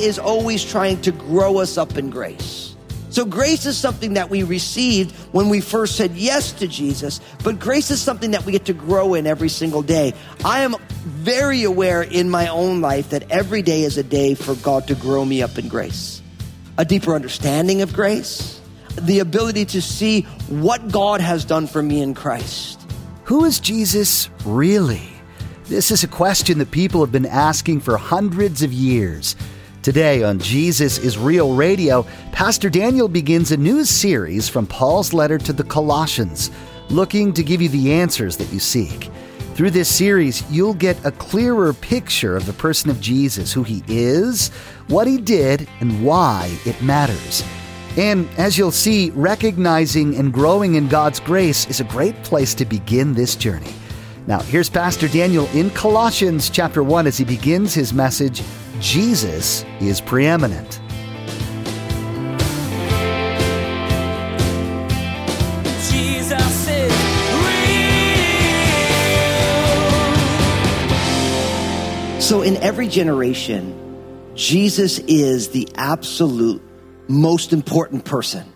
Is 0.00 0.18
always 0.18 0.64
trying 0.64 1.00
to 1.02 1.12
grow 1.12 1.58
us 1.58 1.76
up 1.76 1.98
in 1.98 2.08
grace. 2.08 2.59
So 3.10 3.24
grace 3.24 3.66
is 3.66 3.76
something 3.76 4.14
that 4.14 4.30
we 4.30 4.44
received 4.44 5.12
when 5.32 5.48
we 5.48 5.60
first 5.60 5.96
said 5.96 6.12
yes 6.12 6.52
to 6.52 6.68
Jesus, 6.68 7.20
but 7.42 7.58
grace 7.58 7.90
is 7.90 8.00
something 8.00 8.30
that 8.30 8.46
we 8.46 8.52
get 8.52 8.66
to 8.66 8.72
grow 8.72 9.14
in 9.14 9.26
every 9.26 9.48
single 9.48 9.82
day. 9.82 10.14
I 10.44 10.60
am 10.60 10.76
very 11.04 11.64
aware 11.64 12.02
in 12.02 12.30
my 12.30 12.48
own 12.48 12.80
life 12.80 13.10
that 13.10 13.30
every 13.30 13.62
day 13.62 13.82
is 13.82 13.98
a 13.98 14.04
day 14.04 14.34
for 14.34 14.54
God 14.54 14.86
to 14.86 14.94
grow 14.94 15.24
me 15.24 15.42
up 15.42 15.58
in 15.58 15.68
grace. 15.68 16.22
A 16.78 16.84
deeper 16.84 17.14
understanding 17.14 17.82
of 17.82 17.92
grace, 17.92 18.60
the 18.96 19.18
ability 19.18 19.64
to 19.66 19.82
see 19.82 20.22
what 20.48 20.92
God 20.92 21.20
has 21.20 21.44
done 21.44 21.66
for 21.66 21.82
me 21.82 22.00
in 22.00 22.14
Christ. 22.14 22.80
Who 23.24 23.44
is 23.44 23.58
Jesus 23.58 24.30
really? 24.44 25.08
This 25.64 25.90
is 25.90 26.04
a 26.04 26.08
question 26.08 26.58
that 26.58 26.70
people 26.70 27.00
have 27.00 27.12
been 27.12 27.26
asking 27.26 27.80
for 27.80 27.96
hundreds 27.96 28.62
of 28.62 28.72
years. 28.72 29.36
Today 29.82 30.22
on 30.22 30.38
Jesus 30.38 30.98
is 30.98 31.16
Real 31.16 31.54
Radio, 31.54 32.04
Pastor 32.32 32.68
Daniel 32.68 33.08
begins 33.08 33.50
a 33.50 33.56
new 33.56 33.82
series 33.86 34.46
from 34.46 34.66
Paul's 34.66 35.14
letter 35.14 35.38
to 35.38 35.54
the 35.54 35.64
Colossians, 35.64 36.50
looking 36.90 37.32
to 37.32 37.42
give 37.42 37.62
you 37.62 37.70
the 37.70 37.90
answers 37.90 38.36
that 38.36 38.52
you 38.52 38.58
seek. 38.58 39.10
Through 39.54 39.70
this 39.70 39.88
series, 39.88 40.42
you'll 40.50 40.74
get 40.74 41.02
a 41.06 41.12
clearer 41.12 41.72
picture 41.72 42.36
of 42.36 42.44
the 42.44 42.52
person 42.52 42.90
of 42.90 43.00
Jesus, 43.00 43.54
who 43.54 43.62
he 43.62 43.82
is, 43.88 44.50
what 44.88 45.06
he 45.06 45.16
did, 45.16 45.66
and 45.80 46.04
why 46.04 46.54
it 46.66 46.82
matters. 46.82 47.42
And 47.96 48.28
as 48.36 48.58
you'll 48.58 48.72
see, 48.72 49.08
recognizing 49.12 50.14
and 50.16 50.30
growing 50.30 50.74
in 50.74 50.88
God's 50.88 51.20
grace 51.20 51.66
is 51.70 51.80
a 51.80 51.84
great 51.84 52.22
place 52.22 52.52
to 52.56 52.66
begin 52.66 53.14
this 53.14 53.34
journey. 53.34 53.72
Now, 54.26 54.40
here's 54.40 54.68
Pastor 54.68 55.08
Daniel 55.08 55.48
in 55.54 55.70
Colossians 55.70 56.50
chapter 56.50 56.82
1 56.82 57.06
as 57.06 57.16
he 57.16 57.24
begins 57.24 57.72
his 57.72 57.94
message 57.94 58.42
Jesus 58.80 59.64
is 59.78 60.00
preeminent. 60.00 60.80
Jesus 65.90 66.68
is 66.68 66.92
real. 67.44 67.60
So, 72.20 72.40
in 72.42 72.56
every 72.56 72.88
generation, 72.88 73.76
Jesus 74.34 74.98
is 74.98 75.50
the 75.50 75.68
absolute 75.74 76.62
most 77.06 77.52
important 77.52 78.06
person. 78.06 78.50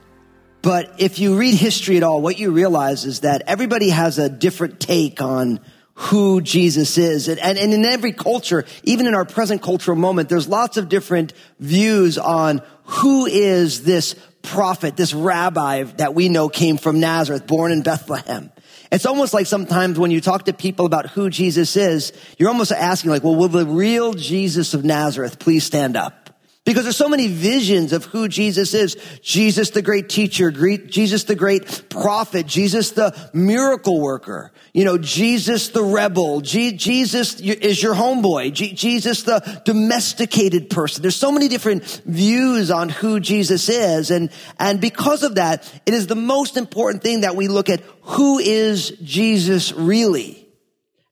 But 0.62 0.95
if 0.97 1.19
you 1.19 1.36
read 1.36 1.55
history 1.55 1.98
at 1.98 2.02
all, 2.02 2.22
what 2.22 2.39
you 2.39 2.50
realize 2.50 3.05
is 3.05 3.20
that 3.20 3.42
everybody 3.47 3.91
has 3.91 4.19
a 4.19 4.30
different 4.30 4.80
take 4.80 5.20
on 5.20 5.61
who 5.95 6.41
Jesus 6.41 6.98
is. 6.98 7.28
And, 7.28 7.39
and, 7.39 7.59
in 7.59 7.84
every 7.84 8.12
culture, 8.12 8.64
even 8.83 9.06
in 9.06 9.14
our 9.14 9.25
present 9.25 9.62
cultural 9.62 9.97
moment, 9.97 10.28
there's 10.28 10.48
lots 10.48 10.77
of 10.77 10.89
different 10.89 11.33
views 11.61 12.19
on 12.19 12.62
who 12.84 13.27
is 13.27 13.84
this 13.84 14.17
prophet, 14.42 14.97
this 14.97 15.14
rabbi 15.14 15.84
that 15.84 16.14
we 16.14 16.28
know 16.28 16.48
came 16.48 16.77
from 16.77 17.01
Nazareth, 17.01 17.47
born 17.47 17.70
in 17.70 17.83
Bethlehem. 17.83 18.51
It's 18.91 19.06
almost 19.06 19.34
like 19.34 19.47
sometimes 19.47 19.98
when 19.98 20.11
you 20.11 20.20
talk 20.20 20.45
to 20.45 20.53
people 20.53 20.86
about 20.86 21.11
who 21.11 21.31
Jesus 21.31 21.77
is, 21.77 22.12
you're 22.39 22.48
almost 22.48 22.73
asking 22.73 23.11
like, 23.11 23.25
well, 23.25 23.34
will 23.34 23.48
the 23.48 23.67
real 23.67 24.12
Jesus 24.12 24.75
of 24.75 24.84
Nazareth 24.84 25.39
please 25.39 25.64
stand 25.64 25.97
up? 25.97 26.23
Because 26.64 26.85
there's 26.85 26.97
so 26.97 27.11
many 27.11 27.29
visions 27.29 27.92
of 27.92 28.07
who 28.07 28.27
Jesus 28.27 28.73
is. 28.73 28.97
Jesus 29.20 29.70
the 29.70 29.83
great 29.83 30.08
teacher, 30.08 30.51
Jesus 30.51 31.25
the 31.25 31.35
great 31.35 31.91
prophet, 31.91 32.47
Jesus 32.47 32.92
the 32.92 33.14
miracle 33.35 34.01
worker, 34.01 34.51
you 34.73 34.85
know, 34.85 34.97
Jesus 34.97 35.69
the 35.69 35.83
rebel, 35.83 36.41
Jesus 36.41 37.39
is 37.39 37.83
your 37.83 37.95
homeboy, 37.95 38.51
Jesus 38.55 39.24
the 39.24 39.63
domesticated 39.67 40.70
person. 40.70 41.03
There's 41.03 41.17
so 41.17 41.30
many 41.30 41.48
different 41.48 41.85
views 42.07 42.70
on 42.70 42.89
who 42.89 43.20
Jesus 43.20 43.69
is. 43.69 44.11
And, 44.11 44.30
and 44.58 44.80
because 44.80 45.23
of 45.23 45.35
that, 45.35 45.70
it 45.85 45.92
is 45.92 46.07
the 46.07 46.17
most 46.17 46.57
important 46.57 47.03
thing 47.03 47.20
that 47.20 47.36
we 47.36 47.47
look 47.47 47.69
at 47.69 47.83
who 48.01 48.39
is 48.39 48.89
Jesus 49.03 49.70
really? 49.73 50.48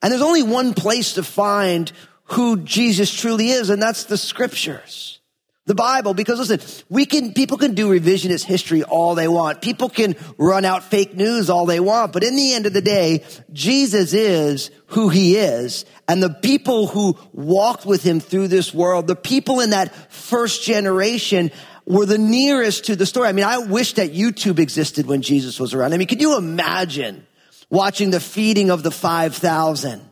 And 0.01 0.11
there's 0.11 0.23
only 0.23 0.43
one 0.43 0.73
place 0.73 1.15
to 1.15 1.23
find 1.23 1.93
who 2.25 2.57
Jesus 2.62 3.12
truly 3.12 3.51
is, 3.51 3.69
and 3.69 3.83
that's 3.83 4.05
the 4.05 4.17
scriptures 4.17 5.19
the 5.67 5.75
Bible 5.77 6.12
because 6.12 6.39
listen, 6.39 6.84
we 6.89 7.06
can, 7.06 7.33
people 7.33 7.56
can 7.56 7.75
do 7.75 7.89
revisionist 7.89 8.45
history 8.45 8.83
all 8.83 9.15
they 9.15 9.28
want. 9.28 9.62
People 9.62 9.89
can 9.89 10.17
run 10.37 10.65
out 10.65 10.83
fake 10.83 11.15
news 11.15 11.49
all 11.49 11.67
they 11.67 11.78
want. 11.78 12.12
But 12.12 12.25
in 12.25 12.34
the 12.34 12.55
end 12.55 12.67
of 12.67 12.73
the 12.73 12.83
day, 12.83 13.25
Jesus 13.53 14.12
is 14.12 14.71
who 14.87 15.09
he 15.09 15.37
is. 15.37 15.84
And 16.09 16.21
the 16.21 16.31
people 16.31 16.89
who 16.89 17.17
walked 17.33 17.87
with 17.87 18.03
him 18.03 18.19
through 18.19 18.49
this 18.49 18.75
world, 18.75 19.06
the 19.06 19.15
people 19.15 19.61
in 19.61 19.71
that 19.71 19.95
first 20.12 20.65
generation 20.65 21.53
were 21.87 22.06
the 22.06 22.19
nearest 22.19 22.87
to 22.87 22.97
the 22.97 23.06
story. 23.06 23.29
I 23.29 23.33
mean, 23.33 23.44
I 23.44 23.59
wish 23.59 23.94
that 23.94 24.12
YouTube 24.12 24.59
existed 24.59 25.06
when 25.06 25.23
Jesus 25.23 25.61
was 25.61 25.75
around. 25.75 25.94
I 25.94 25.97
mean, 25.97 26.09
could 26.09 26.21
you 26.21 26.37
imagine 26.37 27.25
watching 27.71 28.11
the 28.11 28.21
feeding 28.21 28.71
of 28.71 28.83
the 28.83 28.91
5,000 28.91 30.03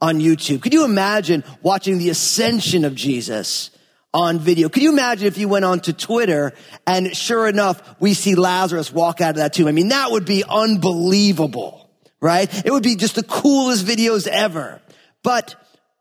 on 0.00 0.20
YouTube? 0.20 0.62
Could 0.62 0.72
you 0.72 0.84
imagine 0.84 1.42
watching 1.60 1.98
the 1.98 2.10
ascension 2.10 2.84
of 2.84 2.94
Jesus? 2.94 3.70
On 4.14 4.38
video. 4.38 4.68
Could 4.68 4.82
you 4.82 4.92
imagine 4.92 5.26
if 5.26 5.38
you 5.38 5.48
went 5.48 5.64
on 5.64 5.80
to 5.80 5.92
Twitter 5.92 6.52
and 6.86 7.16
sure 7.16 7.48
enough, 7.48 7.82
we 8.00 8.14
see 8.14 8.34
Lazarus 8.34 8.92
walk 8.92 9.20
out 9.20 9.30
of 9.30 9.36
that 9.36 9.54
tomb? 9.54 9.68
I 9.68 9.72
mean, 9.72 9.88
that 9.88 10.10
would 10.10 10.24
be 10.26 10.44
unbelievable, 10.48 11.90
right? 12.20 12.48
It 12.64 12.70
would 12.70 12.82
be 12.82 12.96
just 12.96 13.14
the 13.14 13.22
coolest 13.22 13.86
videos 13.86 14.26
ever. 14.26 14.80
But 15.22 15.54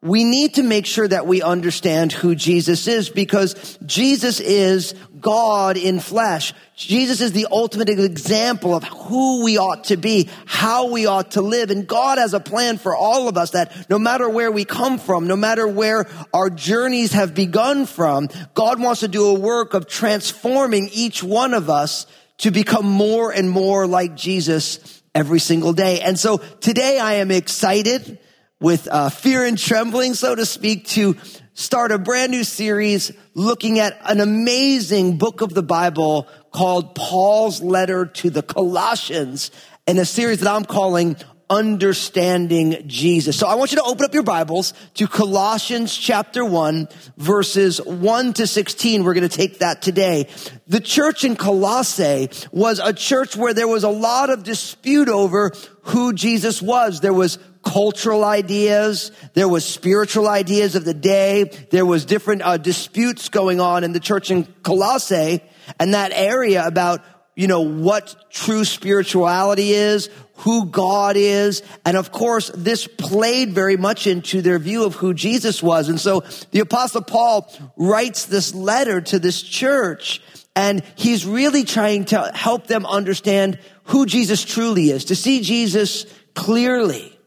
we 0.03 0.23
need 0.23 0.55
to 0.55 0.63
make 0.63 0.87
sure 0.87 1.07
that 1.07 1.27
we 1.27 1.43
understand 1.43 2.11
who 2.11 2.33
Jesus 2.33 2.87
is 2.87 3.09
because 3.09 3.77
Jesus 3.85 4.39
is 4.39 4.95
God 5.19 5.77
in 5.77 5.99
flesh. 5.99 6.53
Jesus 6.75 7.21
is 7.21 7.33
the 7.33 7.47
ultimate 7.51 7.87
example 7.87 8.73
of 8.73 8.83
who 8.83 9.43
we 9.43 9.59
ought 9.59 9.83
to 9.85 9.97
be, 9.97 10.27
how 10.47 10.89
we 10.89 11.05
ought 11.05 11.31
to 11.31 11.43
live. 11.43 11.69
And 11.69 11.87
God 11.87 12.17
has 12.17 12.33
a 12.33 12.39
plan 12.39 12.79
for 12.79 12.95
all 12.95 13.27
of 13.27 13.37
us 13.37 13.51
that 13.51 13.89
no 13.91 13.99
matter 13.99 14.27
where 14.27 14.51
we 14.51 14.65
come 14.65 14.97
from, 14.97 15.27
no 15.27 15.35
matter 15.35 15.67
where 15.67 16.07
our 16.33 16.49
journeys 16.49 17.13
have 17.13 17.35
begun 17.35 17.85
from, 17.85 18.29
God 18.55 18.81
wants 18.81 19.01
to 19.01 19.07
do 19.07 19.27
a 19.27 19.39
work 19.39 19.75
of 19.75 19.87
transforming 19.87 20.89
each 20.91 21.21
one 21.21 21.53
of 21.53 21.69
us 21.69 22.07
to 22.39 22.49
become 22.49 22.87
more 22.87 23.31
and 23.31 23.51
more 23.51 23.85
like 23.85 24.15
Jesus 24.15 25.03
every 25.13 25.39
single 25.39 25.73
day. 25.73 26.01
And 26.01 26.17
so 26.17 26.37
today 26.37 26.97
I 26.97 27.15
am 27.15 27.29
excited 27.29 28.17
with 28.61 28.87
uh, 28.89 29.09
fear 29.09 29.43
and 29.43 29.57
trembling, 29.57 30.13
so 30.13 30.35
to 30.35 30.45
speak, 30.45 30.85
to 30.85 31.17
start 31.53 31.91
a 31.91 31.97
brand 31.97 32.31
new 32.31 32.43
series 32.43 33.11
looking 33.33 33.79
at 33.79 33.99
an 34.05 34.21
amazing 34.21 35.17
book 35.17 35.41
of 35.41 35.53
the 35.53 35.63
Bible 35.63 36.27
called 36.51 36.95
Paul's 36.95 37.61
letter 37.61 38.05
to 38.05 38.29
the 38.29 38.43
Colossians 38.43 39.51
in 39.87 39.97
a 39.97 40.05
series 40.05 40.41
that 40.41 40.49
I'm 40.49 40.63
calling 40.63 41.17
understanding 41.49 42.83
Jesus. 42.87 43.37
So 43.37 43.45
I 43.45 43.55
want 43.55 43.73
you 43.73 43.77
to 43.77 43.83
open 43.83 44.05
up 44.05 44.13
your 44.13 44.23
Bibles 44.23 44.73
to 44.93 45.05
Colossians 45.05 45.97
chapter 45.97 46.45
1 46.45 46.87
verses 47.17 47.81
1 47.81 48.33
to 48.33 48.47
16. 48.47 49.03
We're 49.03 49.13
going 49.13 49.27
to 49.27 49.37
take 49.37 49.59
that 49.59 49.81
today. 49.81 50.29
The 50.67 50.79
church 50.79 51.25
in 51.25 51.35
Colossae 51.35 52.29
was 52.53 52.79
a 52.79 52.93
church 52.93 53.35
where 53.35 53.53
there 53.53 53.67
was 53.67 53.83
a 53.83 53.89
lot 53.89 54.29
of 54.29 54.43
dispute 54.43 55.09
over 55.09 55.51
who 55.81 56.13
Jesus 56.13 56.61
was. 56.61 57.01
There 57.01 57.13
was 57.13 57.37
cultural 57.63 58.23
ideas. 58.23 59.11
There 59.33 59.47
was 59.47 59.65
spiritual 59.65 60.27
ideas 60.27 60.75
of 60.75 60.85
the 60.85 60.93
day. 60.93 61.51
There 61.69 61.85
was 61.85 62.05
different 62.05 62.41
uh, 62.41 62.57
disputes 62.57 63.29
going 63.29 63.59
on 63.59 63.83
in 63.83 63.93
the 63.93 63.99
church 63.99 64.31
in 64.31 64.45
Colossae 64.63 65.41
and 65.79 65.93
that 65.93 66.11
area 66.13 66.65
about, 66.65 67.03
you 67.35 67.47
know, 67.47 67.61
what 67.61 68.15
true 68.29 68.65
spirituality 68.65 69.71
is, 69.71 70.09
who 70.37 70.65
God 70.65 71.15
is. 71.17 71.61
And 71.85 71.95
of 71.95 72.11
course, 72.11 72.51
this 72.55 72.87
played 72.87 73.53
very 73.53 73.77
much 73.77 74.07
into 74.07 74.41
their 74.41 74.59
view 74.59 74.85
of 74.85 74.95
who 74.95 75.13
Jesus 75.13 75.61
was. 75.61 75.87
And 75.87 75.99
so 75.99 76.23
the 76.51 76.59
apostle 76.59 77.03
Paul 77.03 77.51
writes 77.77 78.25
this 78.25 78.53
letter 78.55 79.01
to 79.01 79.19
this 79.19 79.41
church 79.41 80.21
and 80.55 80.83
he's 80.95 81.25
really 81.25 81.63
trying 81.63 82.05
to 82.05 82.31
help 82.33 82.67
them 82.67 82.85
understand 82.85 83.57
who 83.85 84.05
Jesus 84.05 84.43
truly 84.43 84.89
is, 84.89 85.05
to 85.05 85.15
see 85.15 85.41
Jesus 85.41 86.05
clearly. 86.33 87.17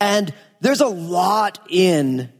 And 0.00 0.32
there's 0.60 0.80
a 0.80 0.88
lot 0.88 1.58
in 1.70 2.32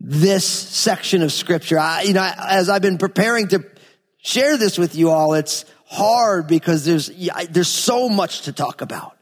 this 0.00 0.46
section 0.46 1.22
of 1.22 1.32
scripture. 1.32 1.78
I, 1.78 2.02
you 2.02 2.14
know, 2.14 2.22
as 2.22 2.68
I've 2.68 2.82
been 2.82 2.98
preparing 2.98 3.48
to 3.48 3.64
share 4.18 4.56
this 4.56 4.78
with 4.78 4.94
you 4.94 5.10
all, 5.10 5.34
it's 5.34 5.64
hard 5.86 6.46
because 6.46 6.84
there's, 6.84 7.10
there's 7.50 7.68
so 7.68 8.08
much 8.08 8.42
to 8.42 8.52
talk 8.52 8.80
about. 8.80 9.16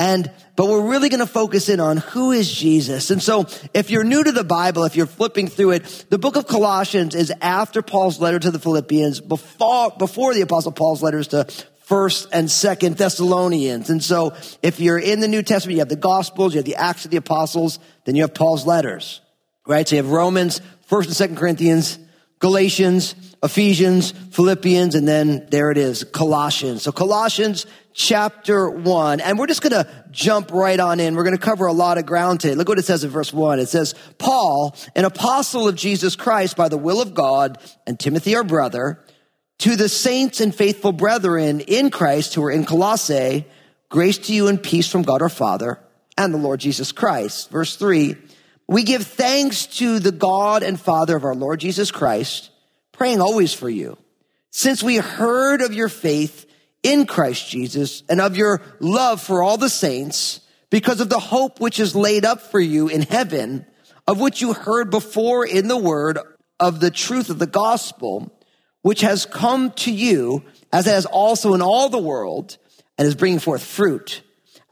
And, 0.00 0.30
but 0.54 0.66
we're 0.66 0.88
really 0.88 1.08
going 1.08 1.20
to 1.20 1.26
focus 1.26 1.68
in 1.68 1.80
on 1.80 1.96
who 1.96 2.30
is 2.30 2.52
Jesus. 2.52 3.10
And 3.10 3.20
so 3.20 3.46
if 3.74 3.90
you're 3.90 4.04
new 4.04 4.22
to 4.22 4.30
the 4.30 4.44
Bible, 4.44 4.84
if 4.84 4.94
you're 4.94 5.06
flipping 5.06 5.48
through 5.48 5.72
it, 5.72 6.06
the 6.08 6.18
book 6.18 6.36
of 6.36 6.46
Colossians 6.46 7.16
is 7.16 7.32
after 7.40 7.82
Paul's 7.82 8.20
letter 8.20 8.38
to 8.38 8.50
the 8.52 8.60
Philippians, 8.60 9.20
before, 9.20 9.90
before 9.98 10.34
the 10.34 10.42
apostle 10.42 10.70
Paul's 10.70 11.02
letters 11.02 11.28
to 11.28 11.48
first 11.88 12.28
and 12.32 12.50
second 12.50 12.98
Thessalonians. 12.98 13.88
And 13.88 14.04
so 14.04 14.34
if 14.62 14.78
you're 14.78 14.98
in 14.98 15.20
the 15.20 15.28
New 15.28 15.42
Testament, 15.42 15.76
you 15.76 15.80
have 15.80 15.88
the 15.88 15.96
Gospels, 15.96 16.52
you 16.52 16.58
have 16.58 16.66
the 16.66 16.76
Acts 16.76 17.06
of 17.06 17.10
the 17.10 17.16
Apostles, 17.16 17.78
then 18.04 18.14
you 18.14 18.22
have 18.22 18.34
Paul's 18.34 18.66
letters, 18.66 19.22
right? 19.66 19.88
So 19.88 19.96
you 19.96 20.02
have 20.02 20.12
Romans, 20.12 20.60
first 20.82 21.08
and 21.08 21.16
second 21.16 21.36
Corinthians, 21.36 21.98
Galatians, 22.40 23.14
Ephesians, 23.42 24.10
Philippians, 24.10 24.96
and 24.96 25.08
then 25.08 25.46
there 25.50 25.70
it 25.70 25.78
is, 25.78 26.04
Colossians. 26.04 26.82
So 26.82 26.92
Colossians 26.92 27.64
chapter 27.94 28.68
one, 28.68 29.20
and 29.20 29.38
we're 29.38 29.46
just 29.46 29.62
gonna 29.62 29.88
jump 30.10 30.52
right 30.52 30.78
on 30.78 31.00
in. 31.00 31.16
We're 31.16 31.24
gonna 31.24 31.38
cover 31.38 31.66
a 31.66 31.72
lot 31.72 31.96
of 31.96 32.04
ground 32.04 32.40
today. 32.40 32.54
Look 32.54 32.68
what 32.68 32.78
it 32.78 32.84
says 32.84 33.02
in 33.02 33.08
verse 33.10 33.32
one. 33.32 33.60
It 33.60 33.70
says, 33.70 33.94
Paul, 34.18 34.76
an 34.94 35.06
apostle 35.06 35.66
of 35.66 35.74
Jesus 35.74 36.16
Christ 36.16 36.54
by 36.54 36.68
the 36.68 36.76
will 36.76 37.00
of 37.00 37.14
God, 37.14 37.58
and 37.86 37.98
Timothy 37.98 38.36
our 38.36 38.44
brother, 38.44 39.02
to 39.58 39.76
the 39.76 39.88
saints 39.88 40.40
and 40.40 40.54
faithful 40.54 40.92
brethren 40.92 41.60
in 41.60 41.90
Christ 41.90 42.34
who 42.34 42.44
are 42.44 42.50
in 42.50 42.64
Colossae, 42.64 43.44
grace 43.88 44.18
to 44.18 44.32
you 44.32 44.48
and 44.48 44.62
peace 44.62 44.88
from 44.88 45.02
God 45.02 45.22
our 45.22 45.28
Father 45.28 45.78
and 46.16 46.32
the 46.32 46.38
Lord 46.38 46.60
Jesus 46.60 46.92
Christ. 46.92 47.50
Verse 47.50 47.76
three, 47.76 48.16
we 48.66 48.82
give 48.82 49.06
thanks 49.06 49.66
to 49.78 49.98
the 49.98 50.12
God 50.12 50.62
and 50.62 50.78
Father 50.78 51.16
of 51.16 51.24
our 51.24 51.34
Lord 51.34 51.60
Jesus 51.60 51.90
Christ, 51.90 52.50
praying 52.92 53.20
always 53.20 53.54
for 53.54 53.68
you. 53.70 53.96
Since 54.50 54.82
we 54.82 54.96
heard 54.96 55.60
of 55.60 55.72
your 55.72 55.88
faith 55.88 56.46
in 56.82 57.06
Christ 57.06 57.48
Jesus 57.48 58.02
and 58.08 58.20
of 58.20 58.36
your 58.36 58.62
love 58.78 59.20
for 59.20 59.42
all 59.42 59.56
the 59.56 59.68
saints, 59.68 60.40
because 60.70 61.00
of 61.00 61.08
the 61.08 61.18
hope 61.18 61.60
which 61.60 61.80
is 61.80 61.96
laid 61.96 62.24
up 62.24 62.40
for 62.42 62.60
you 62.60 62.88
in 62.88 63.02
heaven, 63.02 63.64
of 64.06 64.20
which 64.20 64.40
you 64.40 64.52
heard 64.52 64.90
before 64.90 65.46
in 65.46 65.68
the 65.68 65.76
word 65.76 66.18
of 66.60 66.80
the 66.80 66.90
truth 66.90 67.30
of 67.30 67.38
the 67.38 67.46
gospel, 67.46 68.32
which 68.82 69.00
has 69.00 69.26
come 69.26 69.70
to 69.72 69.92
you, 69.92 70.42
as 70.72 70.86
it 70.86 70.90
has 70.90 71.06
also 71.06 71.54
in 71.54 71.62
all 71.62 71.88
the 71.88 71.98
world, 71.98 72.56
and 72.96 73.06
is 73.06 73.14
bringing 73.14 73.38
forth 73.38 73.62
fruit, 73.62 74.22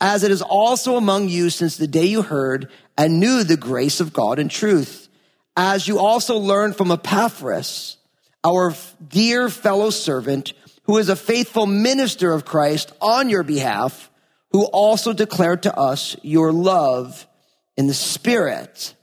as 0.00 0.22
it 0.22 0.30
is 0.30 0.42
also 0.42 0.96
among 0.96 1.28
you 1.28 1.50
since 1.50 1.76
the 1.76 1.86
day 1.86 2.06
you 2.06 2.22
heard 2.22 2.68
and 2.98 3.20
knew 3.20 3.44
the 3.44 3.56
grace 3.56 4.00
of 4.00 4.12
God 4.12 4.38
and 4.38 4.50
truth, 4.50 5.08
as 5.56 5.88
you 5.88 5.98
also 5.98 6.36
learned 6.36 6.76
from 6.76 6.90
Epaphras, 6.90 7.96
our 8.44 8.74
dear 9.06 9.48
fellow 9.48 9.90
servant, 9.90 10.52
who 10.84 10.98
is 10.98 11.08
a 11.08 11.16
faithful 11.16 11.66
minister 11.66 12.32
of 12.32 12.44
Christ 12.44 12.92
on 13.00 13.28
your 13.28 13.42
behalf, 13.42 14.10
who 14.52 14.64
also 14.66 15.12
declared 15.12 15.64
to 15.64 15.76
us 15.76 16.16
your 16.22 16.52
love 16.52 17.26
in 17.76 17.86
the 17.86 17.94
Spirit. 17.94 18.94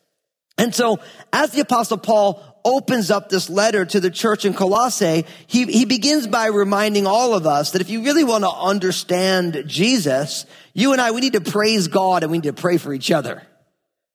And 0.58 0.74
so, 0.74 1.00
as 1.32 1.52
the 1.52 1.62
apostle 1.62 1.98
Paul 1.98 2.53
opens 2.66 3.12
up 3.12 3.30
this 3.30 3.50
letter 3.50 3.86
to 3.86 4.00
the 4.00 4.10
church 4.10 4.46
in 4.46 4.54
Colossae, 4.54 5.26
he, 5.48 5.66
he 5.66 5.86
begins 5.86 6.28
by 6.28 6.48
reminding 6.48 7.06
all 7.08 7.34
of 7.34 7.46
us 7.46 7.72
that 7.72 7.82
if 7.82 7.90
you 7.90 8.04
really 8.04 8.24
want 8.24 8.44
to 8.44 8.50
understand 8.50 9.64
Jesus, 9.68 10.46
you 10.74 10.94
and 10.94 11.02
I, 11.02 11.12
we 11.12 11.22
need 11.22 11.34
to 11.34 11.42
praise 11.42 11.88
God 11.88 12.24
and 12.24 12.32
we 12.32 12.38
need 12.38 12.56
to 12.56 12.62
pray 12.62 12.78
for 12.78 12.94
each 12.94 13.12
other. 13.12 13.44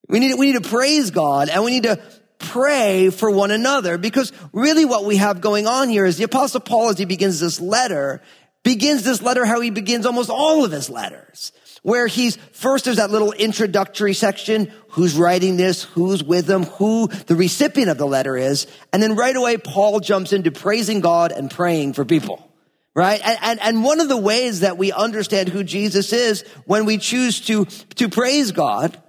We 0.08 0.20
need, 0.20 0.34
we 0.38 0.52
need 0.52 0.62
to 0.62 0.68
praise 0.68 1.10
God 1.10 1.48
and 1.48 1.64
we 1.64 1.70
need 1.70 1.82
to 1.82 2.00
pray 2.38 3.10
for 3.10 3.30
one 3.30 3.50
another 3.50 3.98
because 3.98 4.32
really 4.52 4.84
what 4.84 5.04
we 5.04 5.16
have 5.16 5.40
going 5.40 5.66
on 5.66 5.88
here 5.88 6.06
is 6.06 6.16
the 6.16 6.24
apostle 6.24 6.60
Paul, 6.60 6.90
as 6.90 6.98
he 6.98 7.04
begins 7.04 7.40
this 7.40 7.60
letter, 7.60 8.22
begins 8.62 9.02
this 9.02 9.22
letter 9.22 9.44
how 9.44 9.60
he 9.60 9.70
begins 9.70 10.06
almost 10.06 10.30
all 10.30 10.64
of 10.64 10.72
his 10.72 10.88
letters. 10.88 11.52
Where 11.88 12.06
he's, 12.06 12.36
first 12.52 12.84
there's 12.84 12.98
that 12.98 13.10
little 13.10 13.32
introductory 13.32 14.12
section, 14.12 14.70
who's 14.88 15.16
writing 15.16 15.56
this, 15.56 15.84
who's 15.84 16.22
with 16.22 16.44
them, 16.44 16.64
who 16.64 17.06
the 17.06 17.34
recipient 17.34 17.88
of 17.90 17.96
the 17.96 18.06
letter 18.06 18.36
is. 18.36 18.66
And 18.92 19.02
then 19.02 19.16
right 19.16 19.34
away, 19.34 19.56
Paul 19.56 20.00
jumps 20.00 20.34
into 20.34 20.50
praising 20.50 21.00
God 21.00 21.32
and 21.32 21.50
praying 21.50 21.94
for 21.94 22.04
people. 22.04 22.46
Right? 22.94 23.22
And, 23.24 23.38
and, 23.40 23.60
and 23.60 23.84
one 23.84 24.00
of 24.00 24.10
the 24.10 24.18
ways 24.18 24.60
that 24.60 24.76
we 24.76 24.92
understand 24.92 25.48
who 25.48 25.64
Jesus 25.64 26.12
is 26.12 26.42
when 26.66 26.84
we 26.84 26.98
choose 26.98 27.40
to, 27.46 27.64
to 27.94 28.10
praise 28.10 28.52
God 28.52 29.00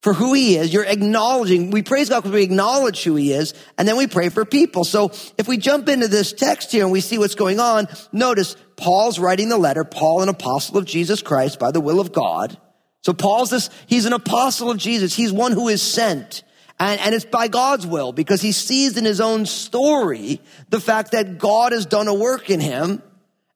for 0.00 0.14
who 0.14 0.32
he 0.32 0.56
is. 0.56 0.72
You're 0.72 0.84
acknowledging, 0.84 1.70
we 1.70 1.82
praise 1.82 2.08
God 2.08 2.20
because 2.20 2.32
we 2.32 2.44
acknowledge 2.44 3.02
who 3.02 3.16
he 3.16 3.32
is, 3.32 3.52
and 3.76 3.86
then 3.86 3.96
we 3.96 4.06
pray 4.06 4.30
for 4.30 4.46
people. 4.46 4.84
So 4.84 5.10
if 5.36 5.48
we 5.48 5.58
jump 5.58 5.90
into 5.90 6.08
this 6.08 6.32
text 6.32 6.72
here 6.72 6.84
and 6.84 6.92
we 6.92 7.02
see 7.02 7.18
what's 7.18 7.34
going 7.34 7.60
on, 7.60 7.88
notice 8.12 8.56
Paul's 8.76 9.18
writing 9.18 9.48
the 9.48 9.58
letter, 9.58 9.84
Paul, 9.84 10.22
an 10.22 10.28
apostle 10.28 10.76
of 10.76 10.84
Jesus 10.84 11.22
Christ 11.22 11.58
by 11.58 11.70
the 11.70 11.80
will 11.80 12.00
of 12.00 12.12
God. 12.12 12.56
So 13.02 13.12
Paul's 13.12 13.50
this, 13.50 13.70
he's 13.86 14.04
an 14.04 14.12
apostle 14.12 14.70
of 14.70 14.78
Jesus. 14.78 15.14
He's 15.14 15.32
one 15.32 15.52
who 15.52 15.68
is 15.68 15.80
sent. 15.80 16.42
And, 16.78 17.00
and 17.00 17.14
it's 17.14 17.24
by 17.24 17.48
God's 17.48 17.86
will 17.86 18.12
because 18.12 18.42
he 18.42 18.52
sees 18.52 18.96
in 18.96 19.04
his 19.04 19.20
own 19.20 19.46
story 19.46 20.40
the 20.68 20.80
fact 20.80 21.12
that 21.12 21.38
God 21.38 21.72
has 21.72 21.86
done 21.86 22.08
a 22.08 22.14
work 22.14 22.50
in 22.50 22.60
him 22.60 23.02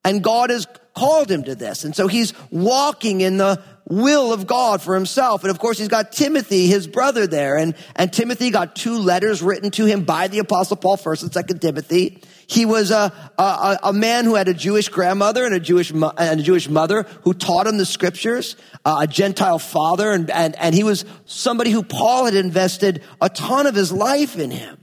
and 0.05 0.23
God 0.23 0.51
has 0.51 0.67
called 0.95 1.31
him 1.31 1.45
to 1.45 1.55
this. 1.55 1.85
And 1.85 1.95
so 1.95 2.09
he's 2.09 2.33
walking 2.51 3.21
in 3.21 3.37
the 3.37 3.63
will 3.91 4.33
of 4.33 4.47
God 4.47 4.81
for 4.81 4.95
himself. 4.95 5.43
And 5.43 5.51
of 5.51 5.59
course, 5.59 5.77
he's 5.77 5.89
got 5.89 6.13
Timothy, 6.13 6.69
his 6.69 6.87
brother 6.87 7.27
there. 7.27 7.59
And, 7.59 7.75
and 7.97 8.13
Timothy 8.13 8.51
got 8.51 8.77
two 8.77 8.97
letters 8.99 9.43
written 9.43 9.71
to 9.73 9.85
him 9.85 10.05
by 10.05 10.29
the 10.29 10.39
apostle 10.39 10.77
Paul, 10.77 10.97
first 10.97 11.23
and 11.23 11.33
second 11.33 11.61
Timothy. 11.61 12.23
He 12.47 12.65
was 12.65 12.93
a, 12.93 13.13
a, 13.37 13.79
a 13.85 13.93
man 13.93 14.25
who 14.25 14.37
had 14.37 14.49
a 14.49 14.55
Jewish 14.55 14.89
grandmother 14.89 15.45
and 15.45 15.55
a 15.55 15.61
Jewish, 15.61 15.91
and 15.91 16.41
a 16.41 16.43
Jewish 16.43 16.69
mother 16.69 17.03
who 17.23 17.35
taught 17.35 17.67
him 17.67 17.79
the 17.79 17.87
scriptures, 17.87 18.57
uh, 18.85 18.99
a 19.03 19.07
Gentile 19.07 19.59
father. 19.59 20.13
And, 20.13 20.31
and, 20.31 20.57
and 20.57 20.75
he 20.75 20.85
was 20.85 21.05
somebody 21.27 21.71
who 21.71 21.83
Paul 21.83 22.27
had 22.27 22.35
invested 22.35 23.03
a 23.21 23.29
ton 23.29 23.67
of 23.67 23.75
his 23.75 23.93
life 23.93 24.39
in 24.39 24.53
him. 24.53 24.79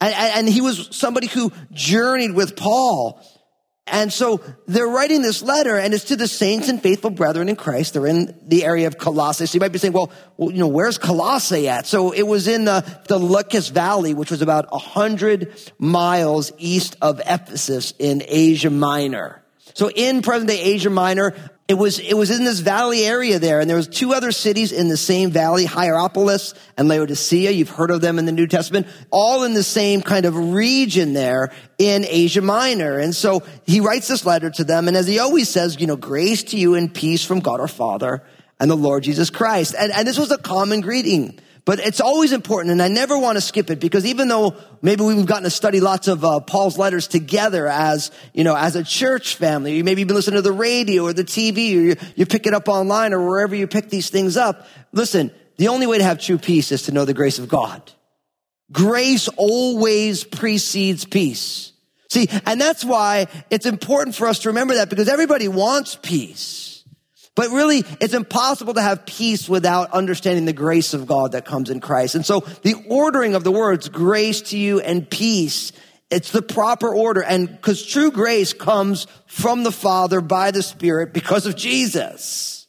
And, 0.00 0.14
and 0.14 0.48
he 0.48 0.60
was 0.60 0.88
somebody 0.90 1.28
who 1.28 1.52
journeyed 1.72 2.32
with 2.32 2.56
Paul 2.56 3.22
and 3.86 4.12
so 4.12 4.40
they're 4.66 4.86
writing 4.86 5.22
this 5.22 5.42
letter 5.42 5.76
and 5.76 5.92
it's 5.92 6.04
to 6.04 6.16
the 6.16 6.28
saints 6.28 6.68
and 6.68 6.80
faithful 6.80 7.10
brethren 7.10 7.48
in 7.48 7.56
Christ. 7.56 7.94
They're 7.94 8.06
in 8.06 8.38
the 8.46 8.64
area 8.64 8.86
of 8.86 8.98
Colossae. 8.98 9.46
So 9.46 9.56
you 9.56 9.60
might 9.60 9.72
be 9.72 9.78
saying, 9.78 9.92
well, 9.92 10.12
well 10.36 10.50
you 10.50 10.58
know, 10.58 10.68
where's 10.68 10.96
Colossae 10.96 11.68
at? 11.68 11.86
So 11.86 12.12
it 12.12 12.22
was 12.22 12.46
in 12.46 12.64
the, 12.64 12.84
the 13.08 13.18
Lycus 13.18 13.68
Valley, 13.68 14.14
which 14.14 14.30
was 14.30 14.42
about 14.42 14.68
a 14.70 14.78
hundred 14.78 15.52
miles 15.78 16.52
east 16.58 16.96
of 17.02 17.20
Ephesus 17.26 17.92
in 17.98 18.22
Asia 18.26 18.70
Minor. 18.70 19.42
So 19.74 19.90
in 19.90 20.22
present 20.22 20.50
day 20.50 20.60
Asia 20.60 20.90
Minor, 20.90 21.34
it 21.70 21.78
was, 21.78 22.00
it 22.00 22.14
was 22.14 22.32
in 22.32 22.42
this 22.42 22.58
valley 22.58 23.04
area 23.04 23.38
there, 23.38 23.60
and 23.60 23.70
there 23.70 23.76
was 23.76 23.86
two 23.86 24.12
other 24.12 24.32
cities 24.32 24.72
in 24.72 24.88
the 24.88 24.96
same 24.96 25.30
valley, 25.30 25.66
Hierapolis 25.66 26.52
and 26.76 26.88
Laodicea. 26.88 27.52
You've 27.52 27.70
heard 27.70 27.92
of 27.92 28.00
them 28.00 28.18
in 28.18 28.24
the 28.24 28.32
New 28.32 28.48
Testament, 28.48 28.88
all 29.12 29.44
in 29.44 29.54
the 29.54 29.62
same 29.62 30.02
kind 30.02 30.26
of 30.26 30.52
region 30.52 31.12
there 31.12 31.52
in 31.78 32.04
Asia 32.08 32.42
Minor. 32.42 32.98
And 32.98 33.14
so 33.14 33.44
he 33.68 33.78
writes 33.78 34.08
this 34.08 34.26
letter 34.26 34.50
to 34.50 34.64
them, 34.64 34.88
and 34.88 34.96
as 34.96 35.06
he 35.06 35.20
always 35.20 35.48
says, 35.48 35.80
you 35.80 35.86
know, 35.86 35.94
grace 35.94 36.42
to 36.42 36.56
you 36.56 36.74
and 36.74 36.92
peace 36.92 37.24
from 37.24 37.38
God 37.38 37.60
our 37.60 37.68
Father 37.68 38.24
and 38.58 38.68
the 38.68 38.76
Lord 38.76 39.04
Jesus 39.04 39.30
Christ. 39.30 39.76
And, 39.78 39.92
and 39.92 40.08
this 40.08 40.18
was 40.18 40.32
a 40.32 40.38
common 40.38 40.80
greeting 40.80 41.38
but 41.64 41.78
it's 41.78 42.00
always 42.00 42.32
important, 42.32 42.72
and 42.72 42.82
I 42.82 42.88
never 42.88 43.18
want 43.18 43.36
to 43.36 43.40
skip 43.40 43.70
it 43.70 43.80
because 43.80 44.06
even 44.06 44.28
though 44.28 44.56
maybe 44.82 45.04
we've 45.04 45.26
gotten 45.26 45.44
to 45.44 45.50
study 45.50 45.80
lots 45.80 46.08
of 46.08 46.24
uh, 46.24 46.40
Paul's 46.40 46.78
letters 46.78 47.06
together 47.06 47.66
as 47.66 48.10
you 48.32 48.44
know 48.44 48.56
as 48.56 48.76
a 48.76 48.84
church 48.84 49.36
family, 49.36 49.76
you 49.76 49.84
maybe 49.84 50.00
you've 50.00 50.08
been 50.08 50.16
listening 50.16 50.36
to 50.36 50.42
the 50.42 50.52
radio 50.52 51.04
or 51.04 51.12
the 51.12 51.24
TV, 51.24 51.56
or 51.56 51.80
you, 51.80 51.96
you 52.16 52.26
pick 52.26 52.46
it 52.46 52.54
up 52.54 52.68
online 52.68 53.12
or 53.12 53.26
wherever 53.26 53.54
you 53.54 53.66
pick 53.66 53.90
these 53.90 54.10
things 54.10 54.36
up. 54.36 54.66
Listen, 54.92 55.30
the 55.56 55.68
only 55.68 55.86
way 55.86 55.98
to 55.98 56.04
have 56.04 56.20
true 56.20 56.38
peace 56.38 56.72
is 56.72 56.84
to 56.84 56.92
know 56.92 57.04
the 57.04 57.14
grace 57.14 57.38
of 57.38 57.48
God. 57.48 57.82
Grace 58.72 59.28
always 59.36 60.24
precedes 60.24 61.04
peace. 61.04 61.72
See, 62.08 62.28
and 62.46 62.60
that's 62.60 62.84
why 62.84 63.26
it's 63.50 63.66
important 63.66 64.16
for 64.16 64.26
us 64.26 64.40
to 64.40 64.48
remember 64.48 64.74
that 64.74 64.90
because 64.90 65.08
everybody 65.08 65.48
wants 65.48 65.96
peace. 66.00 66.69
But 67.40 67.52
really, 67.52 67.86
it's 68.02 68.12
impossible 68.12 68.74
to 68.74 68.82
have 68.82 69.06
peace 69.06 69.48
without 69.48 69.92
understanding 69.92 70.44
the 70.44 70.52
grace 70.52 70.92
of 70.92 71.06
God 71.06 71.32
that 71.32 71.46
comes 71.46 71.70
in 71.70 71.80
Christ. 71.80 72.14
And 72.14 72.26
so 72.26 72.40
the 72.40 72.74
ordering 72.86 73.34
of 73.34 73.44
the 73.44 73.50
words, 73.50 73.88
grace 73.88 74.42
to 74.50 74.58
you 74.58 74.80
and 74.80 75.08
peace, 75.08 75.72
it's 76.10 76.32
the 76.32 76.42
proper 76.42 76.94
order. 76.94 77.22
And 77.22 77.48
because 77.48 77.82
true 77.82 78.10
grace 78.10 78.52
comes 78.52 79.06
from 79.24 79.62
the 79.62 79.72
Father 79.72 80.20
by 80.20 80.50
the 80.50 80.62
Spirit 80.62 81.14
because 81.14 81.46
of 81.46 81.56
Jesus. 81.56 82.68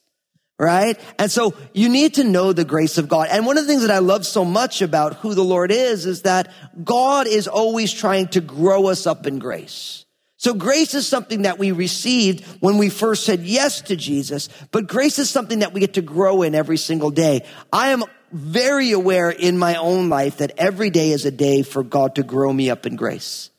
Right? 0.57 0.97
And 1.19 1.29
so 1.29 1.53
you 1.73 1.89
need 1.89 2.13
to 2.13 2.23
know 2.23 2.53
the 2.53 2.63
grace 2.63 2.97
of 2.97 3.09
God. 3.09 3.27
And 3.29 3.45
one 3.45 3.57
of 3.57 3.65
the 3.65 3.67
things 3.67 3.81
that 3.81 3.91
I 3.91 3.99
love 3.99 4.25
so 4.25 4.45
much 4.45 4.81
about 4.81 5.15
who 5.15 5.35
the 5.35 5.43
Lord 5.43 5.71
is, 5.71 6.05
is 6.05 6.21
that 6.21 6.49
God 6.81 7.27
is 7.27 7.49
always 7.49 7.91
trying 7.91 8.29
to 8.29 8.39
grow 8.39 8.87
us 8.87 9.05
up 9.05 9.27
in 9.27 9.37
grace. 9.37 10.05
So 10.41 10.55
grace 10.55 10.95
is 10.95 11.07
something 11.07 11.43
that 11.43 11.59
we 11.59 11.71
received 11.71 12.43
when 12.61 12.79
we 12.79 12.89
first 12.89 13.25
said 13.25 13.41
yes 13.41 13.81
to 13.81 13.95
Jesus, 13.95 14.49
but 14.71 14.87
grace 14.87 15.19
is 15.19 15.29
something 15.29 15.59
that 15.59 15.71
we 15.71 15.81
get 15.81 15.93
to 15.93 16.01
grow 16.01 16.41
in 16.41 16.55
every 16.55 16.77
single 16.77 17.11
day. 17.11 17.45
I 17.71 17.89
am 17.89 18.03
very 18.31 18.89
aware 18.91 19.29
in 19.29 19.59
my 19.59 19.75
own 19.75 20.09
life 20.09 20.37
that 20.37 20.53
every 20.57 20.89
day 20.89 21.11
is 21.11 21.27
a 21.27 21.31
day 21.31 21.61
for 21.61 21.83
God 21.83 22.15
to 22.15 22.23
grow 22.23 22.51
me 22.51 22.71
up 22.71 22.87
in 22.87 22.95
grace. 22.95 23.51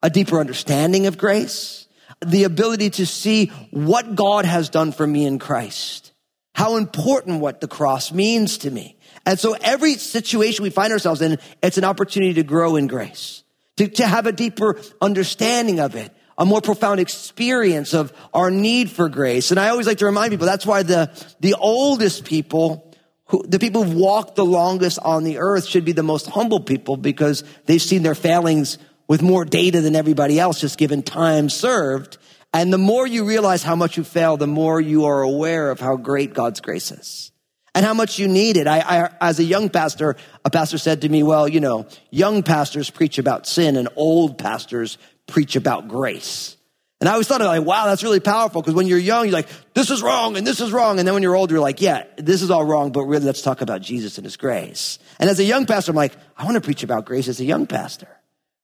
A 0.00 0.10
deeper 0.10 0.38
understanding 0.38 1.06
of 1.06 1.18
grace, 1.18 1.88
the 2.24 2.44
ability 2.44 2.90
to 2.90 3.06
see 3.06 3.46
what 3.72 4.14
God 4.14 4.44
has 4.44 4.68
done 4.68 4.92
for 4.92 5.04
me 5.04 5.26
in 5.26 5.40
Christ 5.40 6.12
how 6.54 6.74
important 6.74 7.40
what 7.40 7.60
the 7.60 7.68
cross 7.68 8.10
means 8.10 8.58
to 8.58 8.68
me. 8.68 8.96
And 9.24 9.38
so 9.38 9.54
every 9.60 9.94
situation 9.94 10.64
we 10.64 10.70
find 10.70 10.92
ourselves 10.92 11.22
in, 11.22 11.38
it's 11.62 11.78
an 11.78 11.84
opportunity 11.84 12.34
to 12.34 12.42
grow 12.42 12.74
in 12.74 12.88
grace, 12.88 13.44
to, 13.76 13.86
to 13.86 14.04
have 14.04 14.26
a 14.26 14.32
deeper 14.32 14.76
understanding 15.00 15.78
of 15.78 15.94
it, 15.94 16.10
a 16.38 16.46
more 16.46 16.60
profound 16.60 17.00
experience 17.00 17.92
of 17.92 18.12
our 18.32 18.50
need 18.50 18.90
for 18.90 19.08
grace. 19.08 19.50
And 19.50 19.58
I 19.58 19.68
always 19.70 19.86
like 19.86 19.98
to 19.98 20.06
remind 20.06 20.30
people 20.30 20.46
that's 20.46 20.64
why 20.64 20.84
the, 20.84 21.10
the 21.40 21.54
oldest 21.54 22.24
people 22.24 22.94
who, 23.26 23.44
the 23.46 23.58
people 23.58 23.82
who've 23.82 23.96
walked 23.96 24.36
the 24.36 24.44
longest 24.44 25.00
on 25.00 25.24
the 25.24 25.38
earth 25.38 25.66
should 25.66 25.84
be 25.84 25.92
the 25.92 26.02
most 26.02 26.26
humble 26.26 26.60
people 26.60 26.96
because 26.96 27.44
they've 27.66 27.82
seen 27.82 28.02
their 28.02 28.14
failings 28.14 28.78
with 29.08 29.20
more 29.20 29.44
data 29.44 29.80
than 29.80 29.96
everybody 29.96 30.38
else, 30.38 30.60
just 30.60 30.78
given 30.78 31.02
time 31.02 31.50
served. 31.50 32.18
And 32.54 32.72
the 32.72 32.78
more 32.78 33.06
you 33.06 33.24
realize 33.24 33.62
how 33.62 33.74
much 33.74 33.96
you 33.96 34.04
fail, 34.04 34.36
the 34.36 34.46
more 34.46 34.80
you 34.80 35.06
are 35.06 35.22
aware 35.22 35.70
of 35.70 35.80
how 35.80 35.96
great 35.96 36.34
God's 36.34 36.60
grace 36.60 36.90
is 36.90 37.32
and 37.74 37.84
how 37.84 37.94
much 37.94 38.18
you 38.18 38.28
need 38.28 38.56
it. 38.56 38.66
I, 38.66 38.80
I, 38.80 39.10
as 39.20 39.38
a 39.38 39.44
young 39.44 39.68
pastor, 39.68 40.16
a 40.44 40.50
pastor 40.50 40.78
said 40.78 41.02
to 41.02 41.08
me, 41.08 41.22
well, 41.22 41.48
you 41.48 41.60
know, 41.60 41.86
young 42.10 42.42
pastors 42.42 42.90
preach 42.90 43.18
about 43.18 43.46
sin 43.46 43.76
and 43.76 43.88
old 43.96 44.38
pastors 44.38 44.98
preach 45.26 45.56
about 45.56 45.88
grace. 45.88 46.56
And 47.00 47.08
I 47.08 47.12
always 47.12 47.28
thought, 47.28 47.40
like, 47.40 47.64
wow, 47.64 47.86
that's 47.86 48.02
really 48.02 48.18
powerful. 48.18 48.60
Because 48.60 48.74
when 48.74 48.88
you're 48.88 48.98
young, 48.98 49.26
you're 49.26 49.32
like, 49.32 49.48
this 49.72 49.90
is 49.90 50.02
wrong 50.02 50.36
and 50.36 50.44
this 50.44 50.60
is 50.60 50.72
wrong. 50.72 50.98
And 50.98 51.06
then 51.06 51.14
when 51.14 51.22
you're 51.22 51.36
older, 51.36 51.54
you're 51.54 51.62
like, 51.62 51.80
yeah, 51.80 52.04
this 52.16 52.42
is 52.42 52.50
all 52.50 52.64
wrong, 52.64 52.90
but 52.90 53.02
really 53.02 53.24
let's 53.24 53.42
talk 53.42 53.60
about 53.60 53.82
Jesus 53.82 54.18
and 54.18 54.24
his 54.24 54.36
grace. 54.36 54.98
And 55.20 55.30
as 55.30 55.38
a 55.38 55.44
young 55.44 55.64
pastor, 55.64 55.92
I'm 55.92 55.96
like, 55.96 56.14
I 56.36 56.44
want 56.44 56.56
to 56.56 56.60
preach 56.60 56.82
about 56.82 57.04
grace 57.04 57.28
as 57.28 57.38
a 57.38 57.44
young 57.44 57.68
pastor, 57.68 58.08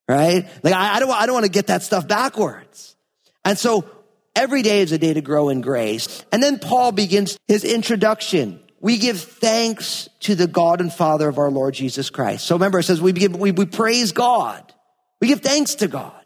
right? 0.08 0.48
Like, 0.64 0.74
I, 0.74 0.96
I 0.96 1.00
don't, 1.00 1.10
I 1.10 1.26
don't 1.26 1.34
want 1.34 1.46
to 1.46 1.52
get 1.52 1.68
that 1.68 1.84
stuff 1.84 2.08
backwards. 2.08 2.96
And 3.44 3.56
so 3.56 3.88
every 4.34 4.62
day 4.62 4.80
is 4.80 4.90
a 4.90 4.98
day 4.98 5.14
to 5.14 5.20
grow 5.20 5.48
in 5.48 5.60
grace. 5.60 6.24
And 6.32 6.42
then 6.42 6.58
Paul 6.58 6.90
begins 6.90 7.38
his 7.46 7.62
introduction. 7.62 8.58
We 8.84 8.98
give 8.98 9.18
thanks 9.18 10.10
to 10.20 10.34
the 10.34 10.46
God 10.46 10.82
and 10.82 10.92
Father 10.92 11.26
of 11.26 11.38
our 11.38 11.50
Lord 11.50 11.72
Jesus 11.72 12.10
Christ. 12.10 12.44
So 12.44 12.54
remember, 12.54 12.80
it 12.80 12.82
says 12.82 13.00
we 13.00 13.12
give, 13.12 13.34
we, 13.34 13.50
we 13.50 13.64
praise 13.64 14.12
God. 14.12 14.74
We 15.22 15.28
give 15.28 15.40
thanks 15.40 15.76
to 15.76 15.88
God. 15.88 16.22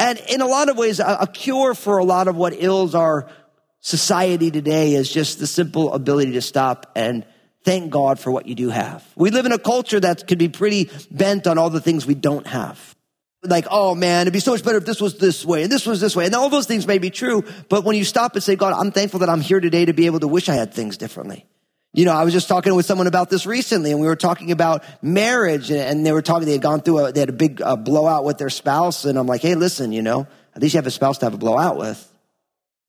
And 0.00 0.18
in 0.28 0.40
a 0.40 0.46
lot 0.48 0.68
of 0.68 0.76
ways, 0.76 0.98
a, 0.98 1.18
a 1.20 1.28
cure 1.28 1.72
for 1.72 1.98
a 1.98 2.04
lot 2.04 2.26
of 2.26 2.34
what 2.34 2.52
ills 2.52 2.96
our 2.96 3.30
society 3.78 4.50
today 4.50 4.94
is 4.94 5.08
just 5.08 5.38
the 5.38 5.46
simple 5.46 5.94
ability 5.94 6.32
to 6.32 6.42
stop 6.42 6.90
and 6.96 7.24
thank 7.62 7.92
God 7.92 8.18
for 8.18 8.32
what 8.32 8.46
you 8.46 8.56
do 8.56 8.70
have. 8.70 9.08
We 9.14 9.30
live 9.30 9.46
in 9.46 9.52
a 9.52 9.58
culture 9.60 10.00
that 10.00 10.26
could 10.26 10.38
be 10.38 10.48
pretty 10.48 10.90
bent 11.12 11.46
on 11.46 11.58
all 11.58 11.70
the 11.70 11.80
things 11.80 12.06
we 12.06 12.16
don't 12.16 12.48
have. 12.48 12.96
Like, 13.44 13.68
oh 13.70 13.94
man, 13.94 14.22
it'd 14.22 14.32
be 14.32 14.40
so 14.40 14.50
much 14.50 14.64
better 14.64 14.78
if 14.78 14.84
this 14.84 15.00
was 15.00 15.18
this 15.18 15.44
way 15.44 15.62
and 15.62 15.70
this 15.70 15.86
was 15.86 16.00
this 16.00 16.16
way. 16.16 16.26
And 16.26 16.34
all 16.34 16.48
those 16.48 16.66
things 16.66 16.88
may 16.88 16.98
be 16.98 17.10
true, 17.10 17.44
but 17.68 17.84
when 17.84 17.94
you 17.94 18.04
stop 18.04 18.34
and 18.34 18.42
say, 18.42 18.56
God, 18.56 18.72
I'm 18.72 18.90
thankful 18.90 19.20
that 19.20 19.28
I'm 19.28 19.40
here 19.40 19.60
today 19.60 19.84
to 19.84 19.92
be 19.92 20.06
able 20.06 20.18
to 20.18 20.28
wish 20.28 20.48
I 20.48 20.56
had 20.56 20.74
things 20.74 20.96
differently. 20.96 21.46
You 21.94 22.04
know, 22.04 22.12
I 22.12 22.24
was 22.24 22.32
just 22.32 22.48
talking 22.48 22.74
with 22.74 22.86
someone 22.86 23.06
about 23.06 23.30
this 23.30 23.46
recently 23.46 23.92
and 23.92 24.00
we 24.00 24.08
were 24.08 24.16
talking 24.16 24.50
about 24.50 24.82
marriage 25.00 25.70
and 25.70 26.04
they 26.04 26.10
were 26.10 26.22
talking, 26.22 26.44
they 26.44 26.52
had 26.54 26.60
gone 26.60 26.80
through 26.80 26.98
a, 26.98 27.12
they 27.12 27.20
had 27.20 27.28
a 27.28 27.32
big 27.32 27.62
uh, 27.62 27.76
blowout 27.76 28.24
with 28.24 28.36
their 28.36 28.50
spouse. 28.50 29.04
And 29.04 29.16
I'm 29.16 29.28
like, 29.28 29.42
Hey, 29.42 29.54
listen, 29.54 29.92
you 29.92 30.02
know, 30.02 30.26
at 30.56 30.60
least 30.60 30.74
you 30.74 30.78
have 30.78 30.88
a 30.88 30.90
spouse 30.90 31.18
to 31.18 31.26
have 31.26 31.34
a 31.34 31.38
blowout 31.38 31.78
with. 31.78 32.12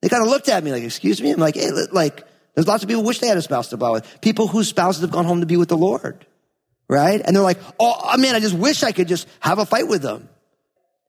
They 0.02 0.10
kind 0.10 0.24
of 0.24 0.30
looked 0.30 0.50
at 0.50 0.64
me 0.64 0.72
like, 0.72 0.82
excuse 0.82 1.22
me. 1.22 1.30
I'm 1.30 1.40
like, 1.40 1.54
Hey, 1.54 1.70
like, 1.92 2.26
there's 2.56 2.68
lots 2.68 2.82
of 2.82 2.90
people 2.90 3.04
who 3.04 3.08
wish 3.08 3.20
they 3.20 3.28
had 3.28 3.38
a 3.38 3.44
spouse 3.44 3.70
to 3.70 3.78
blow 3.78 3.92
with. 3.92 4.22
People 4.22 4.48
whose 4.48 4.70
spouses 4.70 5.04
have 5.04 5.12
gone 5.12 5.26
home 5.26 5.42
to 5.42 5.46
be 5.46 5.58
with 5.58 5.70
the 5.70 5.78
Lord. 5.78 6.26
Right? 6.90 7.22
And 7.24 7.36
they're 7.36 7.44
like, 7.44 7.60
Oh, 7.80 8.18
man, 8.18 8.34
I 8.34 8.40
just 8.40 8.56
wish 8.56 8.82
I 8.82 8.92
could 8.92 9.08
just 9.08 9.28
have 9.40 9.60
a 9.60 9.68
fight 9.68 9.88
with 9.88 10.02
them. 10.02 10.30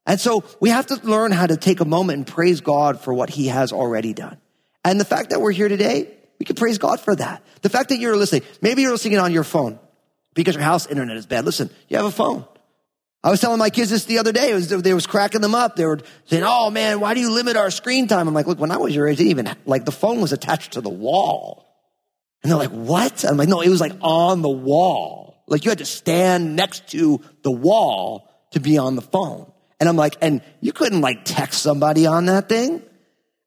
And 0.05 0.21
so 0.21 0.45
we 0.61 0.69
have 0.69 0.87
to 0.89 0.97
learn 0.97 1.33
how 1.33 1.47
to 1.47 1.57
take 1.57 1.81
a 1.81 1.87
moment 1.87 2.19
and 2.19 2.27
praise 2.27 2.61
God 2.61 3.01
for 3.01 3.15
what 3.15 3.31
he 3.31 3.47
has 3.47 3.73
already 3.73 4.13
done. 4.13 4.37
And 4.85 5.01
the 5.01 5.05
fact 5.07 5.31
that 5.31 5.41
we're 5.41 5.53
here 5.53 5.69
today, 5.69 6.16
we 6.39 6.47
can 6.47 6.57
praise 6.57 6.79
God 6.79 7.01
for 7.01 7.15
that. 7.17 7.43
The 7.63 7.69
fact 7.69 7.89
that 7.89 7.99
you're 7.99 8.17
listening, 8.17 8.43
maybe 8.61 8.83
you're 8.83 8.93
listening 8.93 9.19
on 9.19 9.33
your 9.33 9.45
phone 9.45 9.79
because 10.35 10.55
your 10.55 10.65
house 10.65 10.87
internet 10.87 11.17
is 11.17 11.27
bad. 11.27 11.45
Listen, 11.45 11.71
you 11.89 11.97
have 11.97 12.07
a 12.07 12.11
phone. 12.11 12.45
I 13.25 13.31
was 13.31 13.41
telling 13.41 13.59
my 13.59 13.71
kids 13.71 13.91
this 13.91 14.05
the 14.05 14.19
other 14.19 14.31
day. 14.31 14.55
Was, 14.55 14.69
they 14.69 14.95
was 14.95 15.07
cracking 15.07 15.41
them 15.41 15.55
up. 15.55 15.75
They 15.75 15.85
were 15.85 15.99
saying, 16.27 16.45
"Oh 16.47 16.71
man, 16.71 17.01
why 17.01 17.15
do 17.15 17.21
you 17.21 17.33
limit 17.33 17.57
our 17.57 17.73
screen 17.73 18.07
time?" 18.07 18.29
I'm 18.29 18.35
like, 18.35 18.47
"Look, 18.47 18.61
when 18.61 18.71
I 18.71 18.77
was 18.77 18.95
your 18.95 19.09
age, 19.09 19.21
even 19.21 19.51
like 19.65 19.85
the 19.85 19.91
phone 19.91 20.21
was 20.21 20.33
attached 20.33 20.75
to 20.75 20.81
the 20.81 20.91
wall." 20.91 21.67
And 22.43 22.51
they're 22.53 22.59
like, 22.59 22.71
"What?" 22.71 23.25
I'm 23.25 23.37
like, 23.37 23.49
"No, 23.49 23.63
it 23.63 23.69
was 23.69 23.81
like 23.81 23.95
on 24.01 24.43
the 24.43 24.49
wall. 24.49 25.43
Like 25.49 25.65
you 25.65 25.71
had 25.73 25.79
to 25.79 25.85
stand 25.87 26.55
next 26.55 26.89
to 26.91 27.21
the 27.43 27.51
wall 27.51 28.31
to 28.53 28.61
be 28.61 28.79
on 28.79 28.95
the 28.95 29.03
phone." 29.03 29.51
And 29.81 29.89
I'm 29.89 29.97
like, 29.97 30.17
"And 30.21 30.41
you 30.61 30.73
couldn't 30.73 31.01
like 31.01 31.25
text 31.25 31.63
somebody 31.63 32.07
on 32.07 32.27
that 32.27 32.49
thing?" 32.49 32.81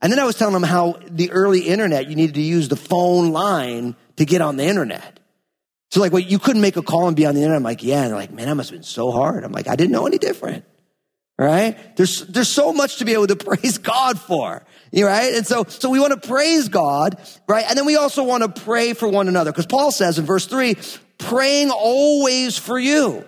And 0.01 0.11
then 0.11 0.19
I 0.19 0.23
was 0.23 0.35
telling 0.35 0.53
them 0.53 0.63
how 0.63 0.97
the 1.07 1.31
early 1.31 1.61
internet, 1.61 2.09
you 2.09 2.15
needed 2.15 2.35
to 2.35 2.41
use 2.41 2.69
the 2.69 2.77
phone 2.77 3.31
line 3.31 3.95
to 4.15 4.25
get 4.25 4.41
on 4.41 4.55
the 4.55 4.63
internet. 4.63 5.19
So 5.91 5.99
like, 5.99 6.13
well, 6.13 6.21
you 6.21 6.39
couldn't 6.39 6.61
make 6.61 6.77
a 6.77 6.81
call 6.81 7.07
and 7.07 7.17
be 7.17 7.25
on 7.25 7.35
the 7.35 7.41
internet. 7.41 7.57
I'm 7.57 7.63
like, 7.63 7.83
yeah. 7.83 8.03
And 8.03 8.11
they're 8.11 8.17
like, 8.17 8.31
man, 8.31 8.47
that 8.47 8.55
must 8.55 8.69
have 8.69 8.77
been 8.77 8.83
so 8.83 9.11
hard. 9.11 9.43
I'm 9.43 9.51
like, 9.51 9.67
I 9.67 9.75
didn't 9.75 9.91
know 9.91 10.05
any 10.07 10.17
different. 10.17 10.63
Right? 11.37 11.95
There's, 11.95 12.25
there's 12.27 12.49
so 12.49 12.73
much 12.73 12.97
to 12.97 13.05
be 13.05 13.13
able 13.13 13.27
to 13.27 13.35
praise 13.37 13.77
God 13.77 14.19
for. 14.19 14.63
Right? 14.93 15.33
And 15.33 15.47
so, 15.47 15.65
so 15.67 15.89
we 15.89 15.99
want 15.99 16.21
to 16.21 16.27
praise 16.27 16.69
God, 16.69 17.17
right? 17.47 17.65
And 17.67 17.77
then 17.77 17.85
we 17.85 17.95
also 17.95 18.23
want 18.23 18.43
to 18.43 18.61
pray 18.61 18.93
for 18.93 19.07
one 19.07 19.27
another. 19.27 19.51
Because 19.51 19.65
Paul 19.65 19.91
says 19.91 20.19
in 20.19 20.25
verse 20.25 20.45
three, 20.45 20.75
praying 21.17 21.71
always 21.71 22.57
for 22.57 22.77
you. 22.77 23.25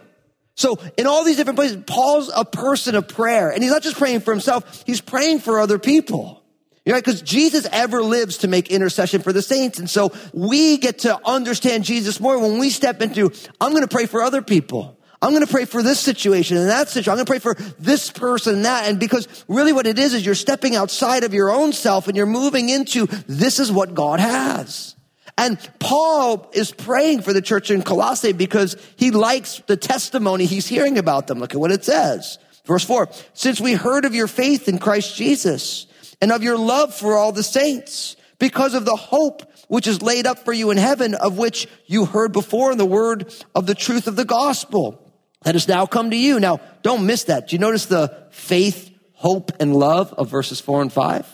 So 0.56 0.78
in 0.98 1.08
all 1.08 1.24
these 1.24 1.38
different 1.38 1.58
places, 1.58 1.84
Paul's 1.88 2.30
a 2.36 2.46
person 2.46 2.96
of 2.96 3.08
prayer. 3.08 3.50
And 3.50 3.64
he's 3.64 3.72
not 3.72 3.82
just 3.82 3.98
praying 3.98 4.22
for 4.22 4.32
himself, 4.32 4.84
he's 4.86 5.02
praying 5.02 5.40
for 5.40 5.60
other 5.60 5.80
people. 5.80 6.41
You 6.86 6.96
because 6.96 7.22
Jesus 7.22 7.68
ever 7.72 8.02
lives 8.02 8.40
to 8.40 8.48
make 8.48 8.72
intercession 8.72 9.22
for 9.22 9.32
the 9.32 9.42
saints. 9.42 9.78
And 9.78 9.90
so 9.90 10.12
we 10.34 10.78
get 10.78 11.00
to 11.00 11.20
understand 11.28 11.84
Jesus 11.84 12.20
more 12.20 12.40
when 12.40 12.58
we 12.58 12.72
step 12.72 13.02
into, 13.02 13.32
I'm 13.60 13.72
going 13.72 13.84
to 13.84 13.88
pray 13.88 14.08
for 14.08 14.24
other 14.24 14.42
people. 14.42 14.98
I'm 15.22 15.30
going 15.30 15.46
to 15.46 15.52
pray 15.52 15.66
for 15.66 15.84
this 15.84 16.00
situation 16.00 16.58
and 16.58 16.70
that 16.70 16.90
situation. 16.90 17.12
I'm 17.12 17.18
going 17.18 17.28
to 17.28 17.30
pray 17.30 17.40
for 17.40 17.54
this 17.78 18.10
person 18.10 18.56
and 18.56 18.66
that. 18.66 18.90
And 18.90 19.00
because 19.00 19.28
really 19.48 19.72
what 19.72 19.86
it 19.86 20.00
is, 20.00 20.16
is 20.16 20.26
you're 20.26 20.34
stepping 20.34 20.76
outside 20.76 21.24
of 21.24 21.36
your 21.36 21.52
own 21.52 21.74
self 21.74 22.08
and 22.08 22.18
you're 22.18 22.26
moving 22.26 22.70
into 22.70 23.06
this 23.28 23.60
is 23.60 23.72
what 23.72 23.94
God 23.94 24.20
has. 24.20 24.96
And 25.38 25.60
Paul 25.80 26.50
is 26.54 26.72
praying 26.72 27.22
for 27.22 27.34
the 27.34 27.42
church 27.44 27.70
in 27.70 27.84
Colossae 27.84 28.34
because 28.34 28.76
he 28.96 29.12
likes 29.12 29.62
the 29.68 29.78
testimony 29.78 30.46
he's 30.46 30.68
hearing 30.68 30.98
about 30.98 31.28
them. 31.28 31.38
Look 31.38 31.54
at 31.54 31.60
what 31.60 31.72
it 31.72 31.86
says. 31.86 32.40
Verse 32.66 32.84
four. 32.84 33.10
Since 33.34 33.62
we 33.62 33.74
heard 33.74 34.06
of 34.06 34.16
your 34.16 34.28
faith 34.28 34.68
in 34.68 34.80
Christ 34.80 35.16
Jesus, 35.16 35.86
and 36.22 36.32
of 36.32 36.44
your 36.44 36.58
love 36.58 36.94
for 36.94 37.18
all 37.18 37.32
the 37.32 37.44
saints 37.44 38.16
because 38.40 38.74
of 38.74 38.86
the 38.86 38.96
hope 38.96 39.44
which 39.68 39.88
is 39.88 40.02
laid 40.02 40.28
up 40.28 40.40
for 40.40 40.54
you 40.54 40.70
in 40.72 40.78
heaven, 40.78 41.16
of 41.16 41.38
which 41.38 41.68
you 41.86 42.06
heard 42.06 42.32
before 42.32 42.72
in 42.72 42.78
the 42.78 42.86
word 42.86 43.34
of 43.56 43.66
the 43.66 43.76
truth 43.76 44.08
of 44.08 44.16
the 44.16 44.26
gospel 44.26 45.02
that 45.44 45.56
has 45.56 45.68
now 45.68 45.86
come 45.86 46.10
to 46.12 46.18
you. 46.18 46.40
Now, 46.40 46.60
don't 46.84 47.06
miss 47.06 47.26
that. 47.26 47.48
Do 47.48 47.56
you 47.56 47.60
notice 47.60 47.86
the 47.86 48.28
faith, 48.32 48.92
hope, 49.14 49.52
and 49.60 49.76
love 49.76 50.14
of 50.14 50.30
verses 50.30 50.60
four 50.60 50.82
and 50.82 50.92
five? 50.92 51.26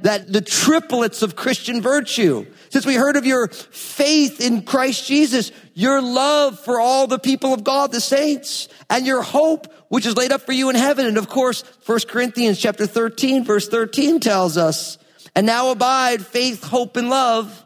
That 0.00 0.30
the 0.30 0.42
triplets 0.42 1.22
of 1.22 1.36
Christian 1.36 1.80
virtue. 1.80 2.46
Since 2.68 2.84
we 2.84 2.96
heard 2.96 3.16
of 3.16 3.24
your 3.24 3.48
faith 3.48 4.42
in 4.42 4.62
Christ 4.62 5.06
Jesus, 5.06 5.52
your 5.72 6.02
love 6.02 6.60
for 6.60 6.78
all 6.78 7.06
the 7.06 7.18
people 7.18 7.54
of 7.54 7.64
God, 7.64 7.92
the 7.92 8.00
saints, 8.00 8.68
and 8.90 9.06
your 9.06 9.22
hope 9.22 9.72
which 9.88 10.06
is 10.06 10.16
laid 10.16 10.32
up 10.32 10.42
for 10.42 10.52
you 10.52 10.70
in 10.70 10.76
heaven. 10.76 11.06
And 11.06 11.18
of 11.18 11.28
course, 11.28 11.62
1 11.86 12.00
Corinthians 12.08 12.58
chapter 12.58 12.86
13, 12.86 13.44
verse 13.44 13.68
13 13.68 14.20
tells 14.20 14.56
us, 14.56 14.98
and 15.34 15.46
now 15.46 15.70
abide 15.70 16.24
faith, 16.24 16.64
hope, 16.64 16.96
and 16.96 17.10
love. 17.10 17.64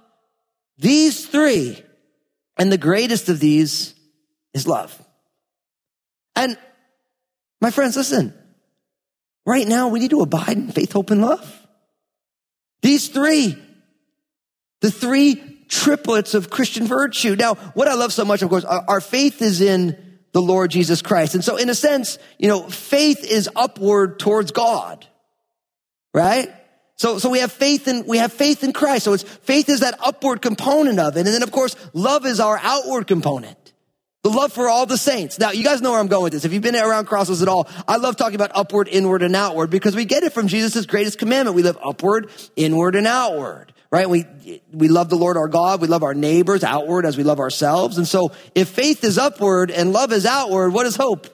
These 0.78 1.26
three. 1.26 1.82
And 2.58 2.70
the 2.70 2.78
greatest 2.78 3.28
of 3.28 3.40
these 3.40 3.94
is 4.52 4.66
love. 4.66 5.00
And 6.36 6.58
my 7.60 7.70
friends, 7.70 7.96
listen, 7.96 8.34
right 9.46 9.66
now 9.66 9.88
we 9.88 10.00
need 10.00 10.10
to 10.10 10.20
abide 10.20 10.56
in 10.56 10.72
faith, 10.72 10.92
hope, 10.92 11.10
and 11.10 11.22
love. 11.22 11.66
These 12.82 13.08
three, 13.08 13.56
the 14.80 14.90
three 14.90 15.64
triplets 15.68 16.34
of 16.34 16.50
Christian 16.50 16.86
virtue. 16.86 17.36
Now, 17.36 17.54
what 17.54 17.88
I 17.88 17.94
love 17.94 18.12
so 18.12 18.24
much, 18.24 18.42
of 18.42 18.50
course, 18.50 18.64
our, 18.64 19.00
faith 19.00 19.40
is 19.40 19.60
in 19.60 19.96
the 20.32 20.42
Lord 20.42 20.70
Jesus 20.70 21.02
Christ. 21.02 21.34
And 21.34 21.44
so 21.44 21.56
in 21.56 21.68
a 21.68 21.74
sense, 21.74 22.18
you 22.38 22.48
know, 22.48 22.68
faith 22.68 23.24
is 23.24 23.48
upward 23.54 24.18
towards 24.18 24.52
God, 24.52 25.06
right? 26.14 26.52
So, 26.96 27.18
so 27.18 27.30
we 27.30 27.40
have 27.40 27.50
faith 27.50 27.88
in, 27.88 28.04
we 28.06 28.18
have 28.18 28.32
faith 28.32 28.62
in 28.62 28.72
Christ. 28.72 29.04
So 29.04 29.12
it's, 29.14 29.22
faith 29.22 29.68
is 29.68 29.80
that 29.80 29.98
upward 30.04 30.42
component 30.42 30.98
of 30.98 31.16
it. 31.16 31.20
And 31.20 31.28
then 31.28 31.42
of 31.42 31.50
course, 31.50 31.74
love 31.92 32.26
is 32.26 32.40
our 32.40 32.60
outward 32.62 33.06
component. 33.06 33.56
The 34.22 34.28
love 34.28 34.52
for 34.52 34.68
all 34.68 34.84
the 34.84 34.98
saints. 34.98 35.38
Now, 35.38 35.50
you 35.50 35.64
guys 35.64 35.80
know 35.80 35.92
where 35.92 36.00
I'm 36.00 36.06
going 36.06 36.24
with 36.24 36.34
this. 36.34 36.44
If 36.44 36.52
you've 36.52 36.62
been 36.62 36.76
around 36.76 37.06
crosses 37.06 37.40
at 37.40 37.48
all, 37.48 37.66
I 37.88 37.96
love 37.96 38.16
talking 38.16 38.34
about 38.34 38.50
upward, 38.54 38.86
inward, 38.86 39.22
and 39.22 39.34
outward 39.34 39.70
because 39.70 39.96
we 39.96 40.04
get 40.04 40.24
it 40.24 40.34
from 40.34 40.46
Jesus' 40.46 40.84
greatest 40.84 41.18
commandment. 41.18 41.56
We 41.56 41.62
live 41.62 41.78
upward, 41.82 42.30
inward, 42.54 42.96
and 42.96 43.06
outward 43.06 43.72
right? 43.90 44.08
We, 44.08 44.24
we 44.72 44.88
love 44.88 45.08
the 45.08 45.16
Lord 45.16 45.36
our 45.36 45.48
God. 45.48 45.80
We 45.80 45.88
love 45.88 46.02
our 46.02 46.14
neighbors 46.14 46.62
outward 46.62 47.04
as 47.04 47.16
we 47.16 47.24
love 47.24 47.40
ourselves. 47.40 47.98
And 47.98 48.06
so 48.06 48.32
if 48.54 48.68
faith 48.68 49.02
is 49.02 49.18
upward 49.18 49.70
and 49.70 49.92
love 49.92 50.12
is 50.12 50.26
outward, 50.26 50.70
what 50.72 50.86
is 50.86 50.96
hope? 50.96 51.26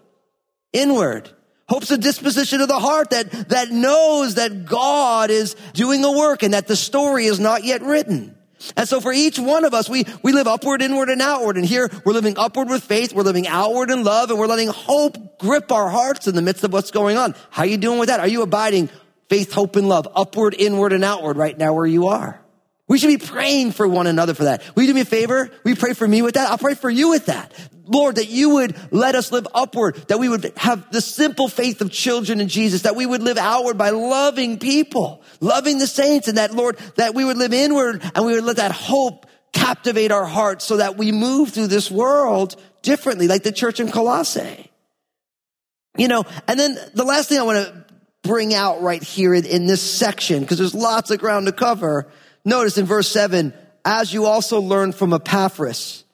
Inward. 0.73 1.31
Hope's 1.69 1.91
a 1.91 1.99
disposition 1.99 2.61
of 2.61 2.69
the 2.69 2.79
heart 2.79 3.11
that, 3.11 3.49
that 3.49 3.71
knows 3.71 4.37
that 4.37 4.65
God 4.67 5.31
is 5.31 5.55
doing 5.75 6.05
a 6.05 6.13
work 6.13 6.43
and 6.43 6.55
that 6.55 6.69
the 6.69 6.77
story 6.77 7.27
is 7.27 7.41
not 7.41 7.65
yet 7.65 7.83
written. 7.83 8.37
And 8.77 8.89
so 8.89 9.01
for 9.01 9.13
each 9.13 9.39
one 9.39 9.65
of 9.65 9.75
us, 9.75 9.89
we, 9.89 10.05
we 10.23 10.33
live 10.33 10.47
upward, 10.47 10.81
inward, 10.81 11.11
and 11.11 11.21
outward. 11.21 11.57
And 11.57 11.67
here 11.67 11.91
we're 12.05 12.15
living 12.15 12.39
upward 12.39 12.69
with 12.69 12.85
faith. 12.85 13.13
We're 13.13 13.23
living 13.23 13.47
outward 13.47 13.91
in 13.91 14.03
love 14.03 14.31
and 14.31 14.39
we're 14.39 14.47
letting 14.47 14.69
hope 14.69 15.39
grip 15.39 15.71
our 15.73 15.91
hearts 15.91 16.27
in 16.27 16.35
the 16.35 16.43
midst 16.43 16.65
of 16.65 16.73
what's 16.73 16.91
going 16.91 17.19
on. 17.19 17.35
How 17.51 17.65
are 17.65 17.67
you 17.67 17.77
doing 17.77 17.99
with 17.99 18.09
that? 18.09 18.21
Are 18.21 18.29
you 18.29 18.43
abiding 18.43 18.89
faith, 19.29 19.53
hope, 19.53 19.77
and 19.77 19.89
love 19.89 20.09
upward, 20.15 20.55
inward, 20.57 20.93
and 20.93 21.05
outward 21.05 21.37
right 21.37 21.57
now 21.57 21.75
where 21.75 21.87
you 21.87 22.07
are? 22.07 22.41
We 22.89 22.99
should 22.99 23.09
be 23.09 23.19
praying 23.19 23.73
for 23.73 23.89
one 23.89 24.07
another 24.07 24.33
for 24.35 24.45
that. 24.45 24.63
Will 24.75 24.85
you 24.85 24.89
do 24.89 24.95
me 24.95 25.01
a 25.01 25.05
favor? 25.05 25.51
Will 25.65 25.71
you 25.71 25.77
pray 25.77 25.93
for 25.93 26.07
me 26.07 26.23
with 26.23 26.35
that? 26.35 26.49
I'll 26.51 26.59
pray 26.59 26.75
for 26.75 26.89
you 26.89 27.09
with 27.09 27.27
that. 27.27 27.53
Lord, 27.85 28.17
that 28.17 28.29
you 28.29 28.51
would 28.51 28.77
let 28.93 29.15
us 29.15 29.33
live 29.33 29.47
upward, 29.55 29.97
that 30.09 30.19
we 30.19 30.29
would 30.29 30.53
have 30.57 30.91
the 30.91 31.01
simple 31.01 31.49
faith 31.49 31.81
of 31.81 31.91
children 31.91 32.41
in 32.41 32.49
Jesus, 32.49 32.83
that 32.83 32.97
we 32.97 33.07
would 33.07 33.23
live 33.23 33.39
outward 33.39 33.79
by 33.79 33.91
loving 33.91 34.59
people, 34.59 35.23
loving 35.41 35.79
the 35.79 35.87
saints, 35.87 36.29
and 36.29 36.39
that, 36.39 36.55
Lord, 36.55 36.79
that 36.97 37.15
we 37.15 37.25
would 37.25 37.37
live 37.37 37.53
inward 37.53 38.03
and 38.15 38.25
we 38.25 38.35
would 38.35 38.45
let 38.45 38.57
that 38.57 38.73
hope 38.73 39.27
captivate 39.53 40.13
our 40.13 40.27
hearts 40.27 40.65
so 40.65 40.77
that 40.79 40.97
we 40.97 41.13
move 41.13 41.51
through 41.51 41.69
this 41.69 41.91
world 41.91 42.57
differently, 42.83 43.27
like 43.27 43.43
the 43.43 43.53
church 43.53 43.81
in 43.81 43.91
Colossae. 43.91 44.71
You 45.97 46.09
know, 46.09 46.25
and 46.47 46.59
then 46.59 46.77
the 46.95 47.05
last 47.05 47.29
thing 47.29 47.39
I 47.39 47.43
want 47.43 47.67
to 47.67 47.85
bring 48.23 48.53
out 48.53 48.83
right 48.83 49.03
here 49.03 49.33
in, 49.33 49.45
in 49.45 49.67
this 49.67 49.81
section, 49.81 50.41
because 50.41 50.59
there's 50.59 50.75
lots 50.75 51.11
of 51.11 51.19
ground 51.19 51.47
to 51.47 51.53
cover. 51.53 52.09
Notice 52.47 52.79
in 52.79 52.87
verse 52.87 53.09
seven, 53.09 53.53
as 53.85 54.15
you 54.15 54.25
also 54.25 54.61
learned 54.61 54.95
from 54.95 55.13
Epaphras, 55.13 56.05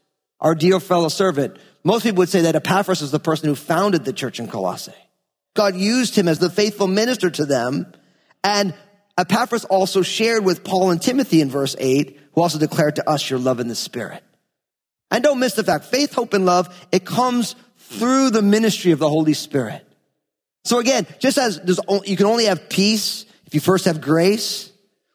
our 0.40 0.54
dear 0.54 0.80
fellow 0.80 1.10
servant. 1.10 1.58
Most 1.84 2.04
people 2.04 2.18
would 2.18 2.30
say 2.30 2.40
that 2.40 2.56
Epaphras 2.56 3.02
is 3.02 3.10
the 3.10 3.20
person 3.20 3.50
who 3.50 3.54
founded 3.54 4.06
the 4.06 4.14
church 4.14 4.40
in 4.40 4.48
Colossae. 4.48 4.94
God 5.54 5.76
used 5.76 6.16
him 6.16 6.28
as 6.28 6.38
the 6.38 6.48
faithful 6.48 6.86
minister 6.86 7.28
to 7.28 7.44
them. 7.44 7.92
And 8.42 8.74
Epaphras 9.18 9.66
also 9.66 10.00
shared 10.00 10.42
with 10.42 10.64
Paul 10.64 10.90
and 10.90 11.02
Timothy 11.02 11.42
in 11.42 11.50
verse 11.50 11.76
8, 11.78 12.18
who 12.32 12.40
also 12.40 12.58
declared 12.58 12.96
to 12.96 13.08
us 13.08 13.28
your 13.28 13.38
love 13.38 13.60
in 13.60 13.68
the 13.68 13.74
Spirit. 13.74 14.24
And 15.10 15.22
don't 15.22 15.38
miss 15.38 15.52
the 15.52 15.64
fact, 15.64 15.84
faith, 15.84 16.14
hope, 16.14 16.32
and 16.32 16.46
love, 16.46 16.74
it 16.90 17.04
comes 17.04 17.56
through 17.76 18.30
the 18.30 18.40
ministry 18.40 18.92
of 18.92 18.98
the 18.98 19.08
Holy 19.08 19.34
Spirit. 19.34 19.86
So 20.64 20.78
again, 20.78 21.06
just 21.18 21.36
as 21.36 21.60
you 22.06 22.16
can 22.16 22.24
only 22.24 22.46
have 22.46 22.70
peace 22.70 23.26
if 23.44 23.54
you 23.54 23.60
first 23.60 23.84
have 23.84 24.00
grace, 24.00 24.71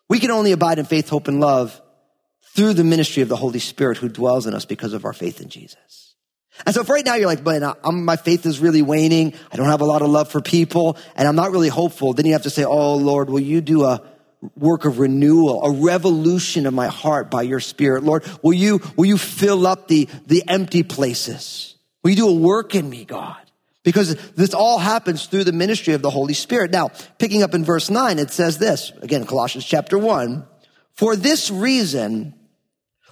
we 0.10 0.20
can 0.20 0.32
only 0.32 0.52
abide 0.52 0.80
in 0.80 0.86
faith, 0.86 1.10
hope, 1.10 1.28
and 1.28 1.40
love 1.40 1.82
through 2.56 2.74
the 2.74 2.84
ministry 2.84 3.22
of 3.22 3.30
the 3.30 3.36
Holy 3.36 3.60
Spirit 3.60 3.98
who 3.98 4.10
dwells 4.10 4.48
in 4.48 4.54
us 4.54 4.66
because 4.66 4.94
of 4.94 5.06
our 5.06 5.14
faith 5.14 5.42
in 5.42 5.50
Jesus. 5.50 6.16
And 6.66 6.74
so 6.74 6.82
if 6.82 6.90
right 6.90 7.06
now 7.06 7.16
you're 7.16 7.28
like, 7.28 7.44
but 7.44 7.62
my 7.94 8.16
faith 8.16 8.46
is 8.46 8.60
really 8.60 8.82
waning. 8.82 9.34
I 9.52 9.58
don't 9.58 9.68
have 9.68 9.82
a 9.82 9.86
lot 9.86 10.02
of 10.02 10.10
love 10.10 10.32
for 10.32 10.42
people 10.42 10.98
and 11.16 11.28
I'm 11.28 11.36
not 11.36 11.52
really 11.52 11.70
hopeful. 11.70 12.14
Then 12.14 12.26
you 12.26 12.34
have 12.34 12.44
to 12.44 12.50
say, 12.50 12.64
Oh 12.64 12.96
Lord, 12.96 13.30
will 13.30 13.40
you 13.40 13.62
do 13.62 13.84
a 13.84 14.02
work 14.56 14.86
of 14.86 15.00
renewal, 15.00 15.64
a 15.64 15.72
revolution 15.72 16.66
of 16.66 16.74
my 16.74 16.88
heart 16.88 17.30
by 17.30 17.44
your 17.44 17.60
spirit? 17.60 18.04
Lord, 18.04 18.24
will 18.42 18.54
you, 18.54 18.82
will 18.96 19.06
you 19.06 19.18
fill 19.18 19.68
up 19.68 19.88
the, 19.88 20.08
the 20.26 20.44
empty 20.48 20.84
places? 20.84 21.76
Will 22.04 22.12
you 22.12 22.18
do 22.18 22.30
a 22.30 22.34
work 22.34 22.74
in 22.74 22.90
me, 22.90 23.06
God? 23.06 23.38
Because 23.88 24.16
this 24.32 24.54
all 24.54 24.80
happens 24.80 25.28
through 25.28 25.46
the 25.46 25.54
ministry 25.54 25.94
of 25.94 26.02
the 26.02 26.10
Holy 26.10 26.34
Spirit. 26.34 26.72
Now, 26.72 26.90
picking 27.20 27.42
up 27.42 27.54
in 27.54 27.64
verse 27.64 27.90
nine, 27.90 28.20
it 28.20 28.32
says 28.32 28.58
this, 28.58 28.92
again, 29.02 29.26
Colossians 29.26 29.64
chapter 29.64 29.98
one, 29.98 30.46
for 30.92 31.16
this 31.16 31.50
reason, 31.50 32.34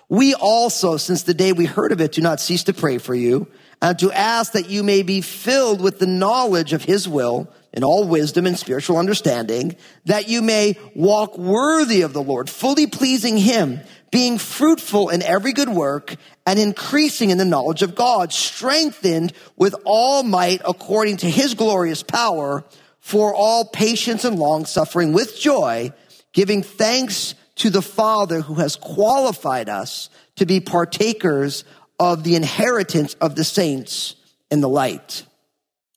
we 0.09 0.33
also, 0.33 0.97
since 0.97 1.23
the 1.23 1.33
day 1.33 1.53
we 1.53 1.63
heard 1.63 1.93
of 1.93 2.01
it, 2.01 2.11
do 2.11 2.21
not 2.21 2.41
cease 2.41 2.65
to 2.65 2.73
pray 2.73 2.97
for 2.97 3.15
you 3.15 3.47
and 3.81 3.97
to 3.99 4.11
ask 4.11 4.51
that 4.51 4.69
you 4.69 4.83
may 4.83 5.01
be 5.01 5.21
filled 5.21 5.79
with 5.79 5.99
the 5.99 6.07
knowledge 6.07 6.73
of 6.73 6.83
his 6.83 7.07
will 7.07 7.49
in 7.71 7.85
all 7.85 8.05
wisdom 8.05 8.45
and 8.45 8.59
spiritual 8.59 8.97
understanding, 8.97 9.77
that 10.03 10.27
you 10.27 10.41
may 10.41 10.77
walk 10.93 11.37
worthy 11.37 12.01
of 12.01 12.11
the 12.11 12.21
Lord, 12.21 12.49
fully 12.49 12.87
pleasing 12.87 13.37
him, 13.37 13.79
being 14.15 14.37
fruitful 14.37 15.09
in 15.09 15.21
every 15.21 15.51
good 15.51 15.67
work 15.67 16.15
and 16.45 16.57
increasing 16.57 17.31
in 17.31 17.37
the 17.37 17.43
knowledge 17.43 17.81
of 17.81 17.95
God, 17.95 18.31
strengthened 18.31 19.33
with 19.57 19.75
all 19.83 20.23
might 20.23 20.61
according 20.63 21.17
to 21.17 21.29
his 21.29 21.53
glorious 21.53 22.01
power 22.01 22.63
for 23.01 23.35
all 23.35 23.65
patience 23.65 24.23
and 24.23 24.39
long 24.39 24.63
suffering 24.63 25.11
with 25.11 25.37
joy, 25.37 25.91
giving 26.31 26.63
thanks 26.63 27.35
to 27.55 27.69
the 27.69 27.81
Father 27.81 28.39
who 28.39 28.53
has 28.53 28.77
qualified 28.77 29.67
us 29.67 30.09
to 30.37 30.45
be 30.45 30.61
partakers 30.61 31.65
of 31.99 32.23
the 32.23 32.37
inheritance 32.37 33.15
of 33.15 33.35
the 33.35 33.43
saints 33.43 34.15
in 34.49 34.61
the 34.61 34.69
light. 34.69 35.25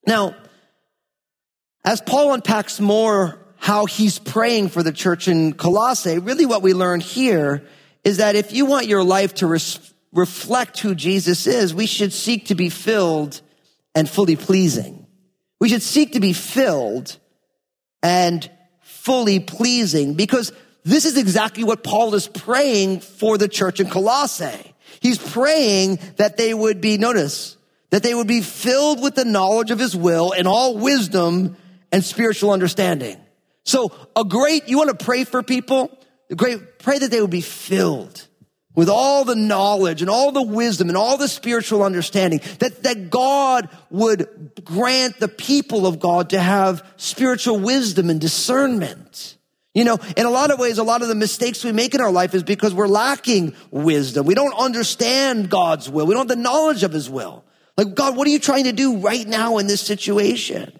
Now, 0.09 0.35
as 1.85 2.01
Paul 2.01 2.35
unpacks 2.35 2.81
more 2.81 3.39
how 3.59 3.87
he's 3.87 4.19
praying 4.19 4.71
for 4.71 4.83
the 4.83 4.91
church 4.91 5.29
in 5.29 5.53
Colossae, 5.53 6.19
really 6.19 6.47
what 6.47 6.63
we 6.63 6.75
learn 6.75 6.99
here 6.99 7.63
is 8.05 8.19
that 8.19 8.37
if 8.37 8.53
you 8.53 8.67
want 8.67 8.87
your 8.87 9.03
life 9.03 9.35
to 9.35 9.47
res- 9.47 9.93
reflect 10.13 10.81
who 10.81 10.95
Jesus 10.95 11.47
is, 11.47 11.75
we 11.75 11.87
should 11.87 12.13
seek 12.13 12.47
to 12.47 12.55
be 12.55 12.69
filled 12.69 13.41
and 13.95 14.09
fully 14.09 14.37
pleasing. 14.37 15.07
We 15.61 15.69
should 15.69 15.83
seek 15.83 16.13
to 16.13 16.21
be 16.21 16.33
filled 16.33 17.17
and 18.03 18.49
fully 18.83 19.41
pleasing 19.41 20.15
because 20.15 20.53
this 20.85 21.05
is 21.05 21.17
exactly 21.17 21.65
what 21.65 21.83
Paul 21.83 22.15
is 22.15 22.29
praying 22.29 23.01
for 23.01 23.37
the 23.37 23.49
church 23.49 23.81
in 23.81 23.91
Colossae. 23.91 24.75
He's 25.01 25.19
praying 25.19 25.99
that 26.17 26.37
they 26.37 26.55
would 26.55 26.81
be, 26.81 26.97
notice, 26.99 27.57
that 27.91 28.03
they 28.03 28.15
would 28.15 28.27
be 28.27 28.41
filled 28.41 29.03
with 29.03 29.15
the 29.15 29.25
knowledge 29.25 29.71
of 29.71 29.79
his 29.79 29.97
will 29.97 30.33
and 30.33 30.47
all 30.47 30.77
wisdom 30.79 31.57
and 31.91 32.05
spiritual 32.05 32.53
understanding. 32.53 33.17
So 33.65 33.93
a 34.17 34.25
great, 34.25 34.69
you 34.69 34.79
want 34.79 34.97
to 34.97 35.05
pray 35.05 35.25
for 35.25 35.43
people? 35.43 35.98
Pray 36.37 36.99
that 36.99 37.11
they 37.11 37.21
would 37.21 37.31
be 37.31 37.41
filled 37.41 38.27
with 38.75 38.89
all 38.89 39.25
the 39.25 39.35
knowledge 39.35 40.03
and 40.03 40.11
all 40.11 40.31
the 40.31 40.43
wisdom 40.43 40.89
and 40.89 40.97
all 40.97 41.17
the 41.17 41.27
spiritual 41.27 41.83
understanding 41.83 42.41
that, 42.61 42.85
that 42.85 43.11
God 43.11 43.69
would 43.91 44.53
grant 44.63 45.19
the 45.19 45.27
people 45.27 45.87
of 45.87 45.99
God 45.99 46.31
to 46.31 46.41
have 46.41 46.87
spiritual 46.97 47.59
wisdom 47.59 48.09
and 48.09 48.21
discernment. 48.21 49.37
You 49.75 49.85
know, 49.85 49.99
in 50.17 50.27
a 50.27 50.31
lot 50.31 50.51
of 50.51 50.59
ways, 50.59 50.79
a 50.79 50.85
lot 50.85 51.03
of 51.03 51.09
the 51.09 51.15
mistakes 51.15 51.65
we 51.65 51.73
make 51.73 51.95
in 51.95 52.01
our 52.01 52.11
life 52.11 52.35
is 52.35 52.43
because 52.43 52.75
we're 52.75 52.87
lacking 52.87 53.55
wisdom. 53.71 54.27
We 54.27 54.35
don't 54.35 54.55
understand 54.55 55.51
God's 55.51 55.89
will. 55.91 56.07
We 56.07 56.15
don't 56.15 56.29
have 56.29 56.37
the 56.37 56.43
knowledge 56.43 56.83
of 56.85 56.93
his 56.93 57.11
will. 57.11 57.45
Like, 57.77 57.95
God, 57.95 58.17
what 58.17 58.27
are 58.27 58.31
you 58.31 58.39
trying 58.39 58.65
to 58.65 58.73
do 58.73 58.99
right 58.99 59.27
now 59.27 59.59
in 59.59 59.67
this 59.67 59.81
situation? 59.81 60.73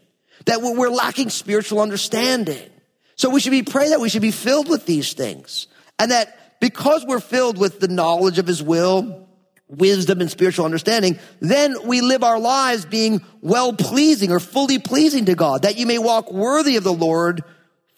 That 0.47 0.63
we're 0.63 0.89
lacking 0.89 1.31
spiritual 1.31 1.81
understanding. 1.81 2.71
So 3.19 3.29
we 3.29 3.41
should 3.41 3.51
be 3.51 3.63
praying 3.63 3.91
that 3.91 4.01
we 4.01 4.09
should 4.09 4.23
be 4.23 4.31
filled 4.31 4.69
with 4.69 4.87
these 4.87 5.13
things. 5.13 5.67
And 5.99 6.13
that 6.13 6.61
because 6.61 7.05
we're 7.05 7.21
filled 7.21 7.59
with 7.59 7.81
the 7.81 7.89
knowledge 7.89 8.39
of 8.39 8.47
his 8.47 8.63
will, 8.63 9.29
wisdom 9.69 10.21
and 10.21 10.31
spiritual 10.31 10.65
understanding, 10.65 11.19
then 11.41 11.77
we 11.87 12.01
live 12.01 12.25
our 12.25 12.39
lives 12.39 12.87
being 12.87 13.21
well 13.43 13.73
pleasing 13.73 14.31
or 14.31 14.41
fully 14.41 14.79
pleasing 14.79 15.27
to 15.27 15.35
God, 15.35 15.63
that 15.63 15.77
you 15.77 15.87
may 15.87 15.99
walk 15.99 16.33
worthy 16.33 16.77
of 16.77 16.85
the 16.85 16.93
Lord 16.93 17.45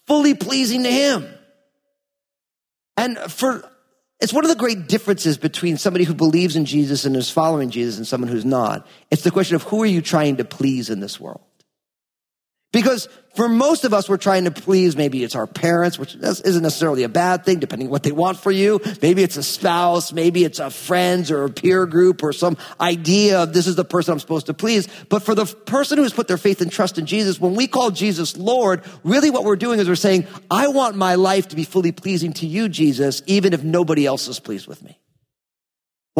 fully 0.06 0.34
pleasing 0.34 0.82
to 0.82 0.90
Him. 0.90 1.28
And 2.96 3.16
for, 3.16 3.62
it's 4.20 4.32
one 4.32 4.44
of 4.44 4.50
the 4.50 4.56
great 4.56 4.88
differences 4.88 5.38
between 5.38 5.76
somebody 5.76 6.04
who 6.04 6.14
believes 6.14 6.56
in 6.56 6.64
Jesus 6.64 7.04
and 7.04 7.14
is 7.14 7.30
following 7.30 7.70
Jesus 7.70 7.96
and 7.96 8.06
someone 8.06 8.28
who's 8.28 8.44
not. 8.44 8.86
It's 9.10 9.22
the 9.22 9.30
question 9.30 9.56
of 9.56 9.62
who 9.62 9.82
are 9.82 9.86
you 9.86 10.02
trying 10.02 10.38
to 10.38 10.44
please 10.44 10.90
in 10.90 11.00
this 11.00 11.20
world? 11.20 11.42
Because 12.72 13.08
for 13.34 13.48
most 13.48 13.84
of 13.84 13.92
us, 13.92 14.08
we're 14.08 14.16
trying 14.16 14.44
to 14.44 14.52
please, 14.52 14.96
maybe 14.96 15.24
it's 15.24 15.34
our 15.34 15.46
parents, 15.48 15.98
which 15.98 16.14
isn't 16.14 16.62
necessarily 16.62 17.02
a 17.02 17.08
bad 17.08 17.44
thing, 17.44 17.58
depending 17.58 17.88
on 17.88 17.90
what 17.90 18.04
they 18.04 18.12
want 18.12 18.38
for 18.38 18.52
you. 18.52 18.80
Maybe 19.02 19.24
it's 19.24 19.36
a 19.36 19.42
spouse, 19.42 20.12
maybe 20.12 20.44
it's 20.44 20.60
a 20.60 20.70
friends 20.70 21.32
or 21.32 21.44
a 21.44 21.50
peer 21.50 21.86
group 21.86 22.22
or 22.22 22.32
some 22.32 22.56
idea 22.80 23.42
of 23.42 23.52
this 23.52 23.66
is 23.66 23.74
the 23.74 23.84
person 23.84 24.12
I'm 24.12 24.20
supposed 24.20 24.46
to 24.46 24.54
please. 24.54 24.88
But 25.08 25.24
for 25.24 25.34
the 25.34 25.46
person 25.46 25.98
who 25.98 26.04
has 26.04 26.12
put 26.12 26.28
their 26.28 26.36
faith 26.36 26.60
and 26.60 26.70
trust 26.70 26.96
in 26.96 27.06
Jesus, 27.06 27.40
when 27.40 27.56
we 27.56 27.66
call 27.66 27.90
Jesus 27.90 28.36
Lord, 28.36 28.82
really 29.02 29.30
what 29.30 29.42
we're 29.42 29.56
doing 29.56 29.80
is 29.80 29.88
we're 29.88 29.96
saying, 29.96 30.28
I 30.48 30.68
want 30.68 30.94
my 30.94 31.16
life 31.16 31.48
to 31.48 31.56
be 31.56 31.64
fully 31.64 31.90
pleasing 31.90 32.32
to 32.34 32.46
you, 32.46 32.68
Jesus, 32.68 33.22
even 33.26 33.52
if 33.52 33.64
nobody 33.64 34.06
else 34.06 34.28
is 34.28 34.38
pleased 34.38 34.68
with 34.68 34.80
me. 34.82 34.99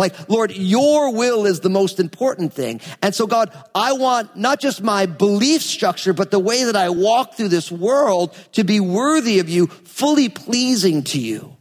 Like, 0.01 0.31
Lord, 0.31 0.51
your 0.51 1.15
will 1.15 1.45
is 1.45 1.61
the 1.61 1.69
most 1.69 2.01
important 2.01 2.55
thing. 2.55 2.81
And 3.03 3.15
so, 3.15 3.27
God, 3.27 3.53
I 3.75 3.93
want 3.93 4.35
not 4.35 4.59
just 4.59 4.83
my 4.83 5.05
belief 5.05 5.61
structure, 5.61 6.15
but 6.15 6.31
the 6.31 6.39
way 6.39 6.65
that 6.65 6.75
I 6.75 6.89
walk 6.89 7.35
through 7.35 7.49
this 7.49 7.71
world 7.71 8.35
to 8.53 8.65
be 8.65 8.81
worthy 8.81 9.41
of 9.41 9.51
you, 9.51 9.67
fully 9.67 10.31
pleasing 10.31 11.03
to 11.05 11.21
you. 11.21 11.55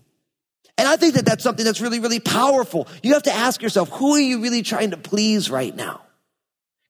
And 0.77 0.87
I 0.87 0.95
think 0.95 1.15
that 1.15 1.25
that's 1.25 1.43
something 1.43 1.65
that's 1.65 1.81
really, 1.81 1.99
really 1.99 2.21
powerful. 2.21 2.87
You 3.03 3.13
have 3.13 3.23
to 3.23 3.33
ask 3.33 3.61
yourself, 3.61 3.89
who 3.89 4.15
are 4.15 4.21
you 4.21 4.41
really 4.41 4.61
trying 4.61 4.91
to 4.91 4.97
please 4.97 5.51
right 5.51 5.75
now? 5.75 5.99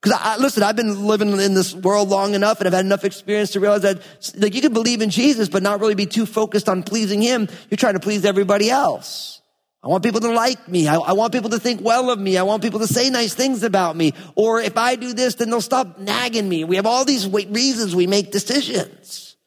Because 0.01 0.19
I, 0.21 0.38
listen, 0.38 0.62
I've 0.62 0.75
been 0.75 1.07
living 1.07 1.31
in 1.31 1.55
this 1.55 1.73
world 1.73 2.09
long 2.09 2.35
enough 2.35 2.59
and 2.59 2.67
I've 2.67 2.73
had 2.73 2.85
enough 2.85 3.03
experience 3.03 3.51
to 3.51 3.59
realize 3.59 3.81
that 3.81 4.01
like 4.38 4.53
you 4.53 4.62
can 4.62 4.73
believe 4.73 5.01
in 5.01 5.09
Jesus, 5.09 5.49
but 5.49 5.63
not 5.63 5.79
really 5.79 5.95
be 5.95 6.05
too 6.05 6.27
focused 6.27 6.69
on 6.69 6.83
pleasing 6.83 7.23
him. 7.23 7.49
You're 7.71 7.77
trying 7.77 7.95
to 7.95 7.99
please 7.99 8.23
everybody 8.23 8.69
else. 8.69 9.38
I 9.82 9.88
want 9.88 10.04
people 10.04 10.20
to 10.22 10.32
like 10.32 10.68
me. 10.68 10.88
I, 10.88 10.96
I, 10.96 11.13
want 11.13 11.32
people 11.32 11.52
to 11.52 11.60
think 11.60 11.82
well 11.82 12.10
of 12.10 12.20
me. 12.20 12.38
I 12.38 12.44
want 12.44 12.62
people 12.62 12.80
to 12.82 12.88
say 12.88 13.10
nice 13.10 13.34
things 13.34 13.63
about 13.63 13.96
me. 13.96 14.13
Or 14.36 14.60
if 14.60 14.78
I 14.78 14.96
do 14.98 15.13
this, 15.13 15.36
then 15.36 15.50
they'll 15.50 15.62
stop 15.62 15.98
nagging 16.00 16.50
me. 16.50 16.65
We 16.65 16.76
have 16.76 16.86
all 16.86 17.06
these 17.06 17.28
reasons 17.28 17.96
we 17.96 18.06
make 18.06 18.32
decisions. 18.32 19.38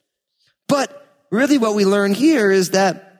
But 0.67 1.07
really 1.29 1.59
what 1.59 1.75
we 1.75 1.85
learn 1.85 2.13
here 2.15 2.51
is 2.51 2.71
that 2.71 3.13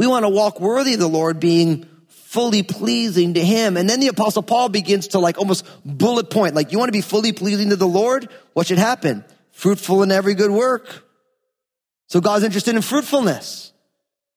We 0.00 0.06
want 0.06 0.24
to 0.24 0.30
walk 0.30 0.60
worthy 0.60 0.94
of 0.94 1.00
the 1.00 1.06
Lord, 1.06 1.40
being 1.40 1.86
fully 2.08 2.62
pleasing 2.62 3.34
to 3.34 3.44
him. 3.44 3.76
And 3.76 3.86
then 3.86 4.00
the 4.00 4.08
apostle 4.08 4.42
Paul 4.42 4.70
begins 4.70 5.08
to 5.08 5.18
like 5.18 5.36
almost 5.36 5.66
bullet 5.84 6.30
point, 6.30 6.54
like 6.54 6.72
you 6.72 6.78
want 6.78 6.88
to 6.88 6.92
be 6.92 7.02
fully 7.02 7.32
pleasing 7.32 7.68
to 7.68 7.76
the 7.76 7.86
Lord? 7.86 8.30
What 8.54 8.66
should 8.66 8.78
happen? 8.78 9.26
Fruitful 9.52 10.02
in 10.02 10.10
every 10.10 10.32
good 10.32 10.50
work. 10.50 11.04
So 12.06 12.22
God's 12.22 12.44
interested 12.44 12.74
in 12.74 12.80
fruitfulness. 12.80 13.74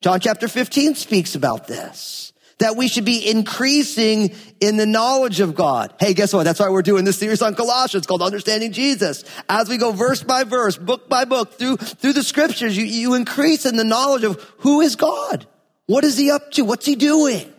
John 0.03 0.19
chapter 0.19 0.49
15 0.49 0.95
speaks 0.95 1.33
about 1.33 1.65
this. 1.65 2.33
That 2.59 2.75
we 2.75 2.89
should 2.89 3.05
be 3.05 3.25
increasing 3.25 4.35
in 4.59 4.75
the 4.75 4.85
knowledge 4.85 5.39
of 5.39 5.55
God. 5.55 5.93
Hey, 5.97 6.13
guess 6.13 6.33
what? 6.33 6.43
That's 6.43 6.59
why 6.59 6.69
we're 6.69 6.81
doing 6.81 7.05
this 7.05 7.17
series 7.17 7.41
on 7.41 7.55
Colossians 7.55 8.05
called 8.05 8.21
Understanding 8.21 8.73
Jesus. 8.73 9.23
As 9.47 9.69
we 9.69 9.77
go 9.77 9.93
verse 9.93 10.21
by 10.21 10.43
verse, 10.43 10.77
book 10.77 11.07
by 11.07 11.23
book, 11.23 11.53
through, 11.53 11.77
through 11.77 12.13
the 12.13 12.23
scriptures, 12.23 12.77
you, 12.77 12.83
you 12.83 13.13
increase 13.13 13.65
in 13.65 13.77
the 13.77 13.85
knowledge 13.85 14.25
of 14.25 14.41
who 14.57 14.81
is 14.81 14.97
God? 14.97 15.47
What 15.85 16.03
is 16.03 16.17
he 16.17 16.31
up 16.31 16.51
to? 16.51 16.65
What's 16.65 16.85
he 16.85 16.95
doing? 16.95 17.51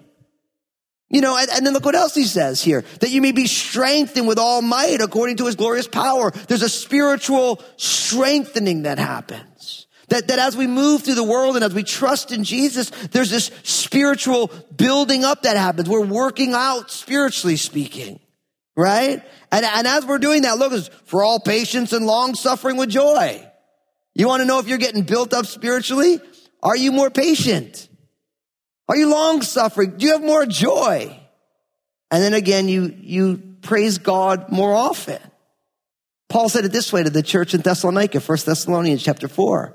You 1.09 1.23
know, 1.23 1.39
and, 1.39 1.49
and, 1.51 1.67
then 1.67 1.73
look 1.73 1.85
what 1.87 1.95
else 1.95 2.15
he 2.15 2.25
says 2.25 2.63
here. 2.63 2.85
That 3.01 3.11
you 3.11 3.23
may 3.23 3.33
be 3.33 3.47
strengthened 3.47 4.29
with 4.29 4.39
all 4.39 4.61
might 4.61 5.01
according 5.01 5.37
to 5.39 5.47
his 5.47 5.57
glorious 5.57 5.89
power. 5.89 6.31
There's 6.31 6.63
a 6.63 6.69
spiritual 6.69 7.63
strengthening 7.77 8.83
that 8.83 8.99
happens. 8.99 9.54
That, 10.09 10.29
that 10.29 10.39
as 10.39 10.57
we 10.57 10.67
move 10.67 11.03
through 11.03 11.15
the 11.15 11.25
world 11.25 11.57
and 11.57 11.65
as 11.65 11.75
we 11.75 11.83
trust 11.83 12.33
in 12.33 12.45
Jesus, 12.45 12.91
there's 13.11 13.31
this 13.31 13.51
spiritual 13.63 14.51
building 14.77 15.25
up 15.25 15.43
that 15.43 15.57
happens. 15.57 15.89
We're 15.89 16.05
working 16.05 16.53
out 16.55 16.91
spiritually 16.91 17.57
speaking. 17.57 18.21
Right? 18.77 19.23
And, 19.53 19.65
and 19.65 19.87
as 19.87 20.05
we're 20.05 20.19
doing 20.19 20.43
that, 20.43 20.59
look, 20.59 20.73
for 21.07 21.23
all 21.23 21.39
patience 21.39 21.93
and 21.93 22.07
long 22.07 22.35
suffering 22.35 22.77
with 22.77 22.91
joy. 22.91 23.41
You 24.15 24.29
want 24.29 24.43
to 24.43 24.47
know 24.47 24.59
if 24.59 24.69
you're 24.69 24.79
getting 24.79 25.03
built 25.03 25.33
up 25.33 25.47
spiritually? 25.47 26.21
Are 26.63 26.77
you 26.77 26.93
more 26.93 27.11
patient? 27.11 27.89
Are 28.89 28.97
you 28.97 29.09
long 29.09 29.43
suffering? 29.43 29.97
Do 29.97 30.07
you 30.07 30.13
have 30.13 30.23
more 30.23 30.47
joy? 30.47 31.19
And 32.11 32.23
then 32.23 32.35
again, 32.35 32.69
you, 32.69 32.95
you 33.01 33.57
praise 33.63 33.99
God 33.99 34.51
more 34.51 34.75
often. 34.75 35.21
Paul 36.29 36.49
said 36.49 36.65
it 36.65 36.73
this 36.73 36.93
way 36.93 37.03
to 37.03 37.11
the 37.11 37.23
church 37.23 37.55
in 37.55 37.61
Thessalonica, 37.61 38.21
1 38.21 38.39
Thessalonians 38.45 39.03
chapter 39.03 39.29
4, 39.29 39.75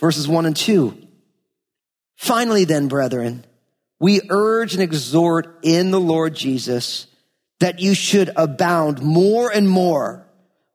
verses 0.00 0.26
1 0.26 0.46
and 0.46 0.56
2. 0.56 0.96
Finally 2.16 2.64
then, 2.64 2.88
brethren, 2.88 3.44
we 4.00 4.22
urge 4.30 4.74
and 4.74 4.82
exhort 4.82 5.60
in 5.62 5.90
the 5.90 6.00
Lord 6.00 6.34
Jesus 6.34 7.06
that 7.60 7.78
you 7.78 7.94
should 7.94 8.30
abound 8.36 9.02
more 9.02 9.52
and 9.52 9.68
more, 9.68 10.26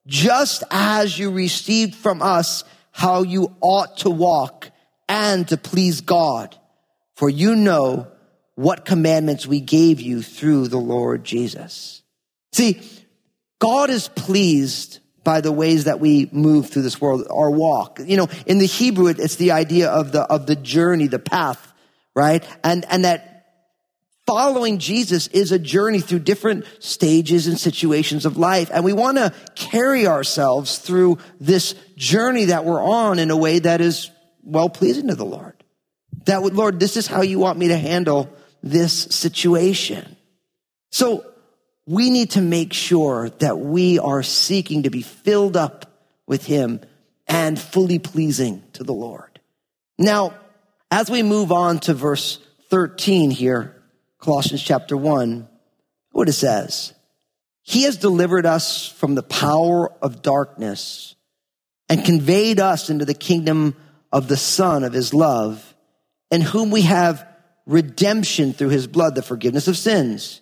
just 0.05 0.63
as 0.69 1.17
you 1.17 1.31
received 1.31 1.95
from 1.95 2.21
us 2.21 2.63
how 2.91 3.23
you 3.23 3.55
ought 3.59 3.97
to 3.97 4.09
walk 4.09 4.69
and 5.09 5.47
to 5.47 5.57
please 5.57 6.01
God 6.01 6.55
for 7.15 7.29
you 7.29 7.55
know 7.55 8.07
what 8.53 8.85
commandments 8.85 9.45
we 9.45 9.59
gave 9.59 9.99
you 9.99 10.21
through 10.21 10.67
the 10.67 10.77
Lord 10.77 11.23
Jesus. 11.23 12.03
See, 12.53 12.81
God 13.59 13.89
is 13.89 14.07
pleased 14.07 14.99
by 15.25 15.41
the 15.41 15.51
ways 15.51 15.83
that 15.83 15.99
we 15.99 16.29
move 16.31 16.69
through 16.69 16.83
this 16.83 17.01
world, 17.01 17.27
our 17.29 17.51
walk. 17.51 17.99
You 18.01 18.15
know, 18.15 18.29
in 18.45 18.59
the 18.59 18.65
Hebrew, 18.65 19.07
it's 19.07 19.35
the 19.35 19.51
idea 19.51 19.89
of 19.89 20.13
the, 20.13 20.21
of 20.21 20.45
the 20.45 20.55
journey, 20.55 21.07
the 21.07 21.19
path, 21.19 21.73
right? 22.15 22.47
And, 22.63 22.85
and 22.89 23.03
that 23.03 23.47
following 24.25 24.77
Jesus 24.77 25.27
is 25.27 25.51
a 25.51 25.59
journey 25.59 25.99
through 25.99 26.19
different 26.19 26.65
stages 26.79 27.47
and 27.47 27.59
situations 27.59 28.25
of 28.25 28.37
life. 28.37 28.69
And 28.71 28.85
we 28.85 28.93
want 28.93 29.17
to 29.17 29.33
carry 29.55 30.07
ourselves 30.07 30.77
through 30.77 31.17
this 31.41 31.75
journey 31.97 32.45
that 32.45 32.63
we're 32.63 32.83
on 32.83 33.19
in 33.19 33.31
a 33.31 33.37
way 33.37 33.59
that 33.59 33.81
is 33.81 34.11
well 34.43 34.69
pleasing 34.69 35.09
to 35.09 35.15
the 35.15 35.25
Lord. 35.25 35.63
That 36.25 36.41
would, 36.41 36.53
Lord, 36.53 36.79
this 36.79 36.97
is 36.97 37.07
how 37.07 37.21
you 37.21 37.39
want 37.39 37.59
me 37.59 37.67
to 37.67 37.77
handle 37.77 38.31
this 38.63 38.93
situation. 38.93 40.15
So 40.91 41.25
we 41.85 42.09
need 42.09 42.31
to 42.31 42.41
make 42.41 42.73
sure 42.73 43.29
that 43.39 43.59
we 43.59 43.99
are 43.99 44.23
seeking 44.23 44.83
to 44.83 44.89
be 44.89 45.01
filled 45.01 45.55
up 45.55 45.91
with 46.27 46.45
Him 46.45 46.81
and 47.27 47.59
fully 47.59 47.99
pleasing 47.99 48.63
to 48.73 48.83
the 48.83 48.93
Lord. 48.93 49.39
Now, 49.97 50.33
as 50.91 51.09
we 51.09 51.23
move 51.23 51.51
on 51.51 51.79
to 51.79 51.93
verse 51.93 52.39
13 52.69 53.31
here, 53.31 53.81
Colossians 54.19 54.63
chapter 54.63 54.97
1, 54.97 55.47
what 56.11 56.29
it 56.29 56.33
says. 56.33 56.93
He 57.61 57.83
has 57.83 57.97
delivered 57.97 58.45
us 58.45 58.87
from 58.87 59.15
the 59.15 59.23
power 59.23 59.91
of 60.01 60.21
darkness 60.21 61.15
and 61.89 62.05
conveyed 62.05 62.59
us 62.59 62.89
into 62.89 63.05
the 63.05 63.13
kingdom 63.13 63.75
of 64.11 64.27
the 64.27 64.37
Son 64.37 64.83
of 64.83 64.93
His 64.93 65.13
love 65.13 65.75
in 66.31 66.41
whom 66.41 66.71
we 66.71 66.81
have 66.81 67.27
redemption 67.65 68.53
through 68.53 68.69
his 68.69 68.87
blood, 68.87 69.15
the 69.15 69.21
forgiveness 69.21 69.67
of 69.67 69.77
sins. 69.77 70.41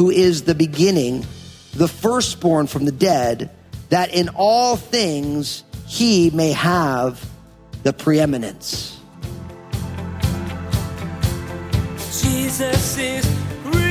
who 0.00 0.08
is 0.08 0.44
the 0.44 0.54
beginning, 0.54 1.26
the 1.74 1.86
firstborn 1.86 2.66
from 2.66 2.86
the 2.86 2.90
dead, 2.90 3.50
that 3.90 4.14
in 4.14 4.30
all 4.34 4.74
things 4.74 5.62
he 5.86 6.30
may 6.30 6.52
have 6.52 7.22
the 7.82 7.92
preeminence. 7.92 8.98
Jesus 11.98 12.96
is 12.96 13.26
real. 13.66 13.82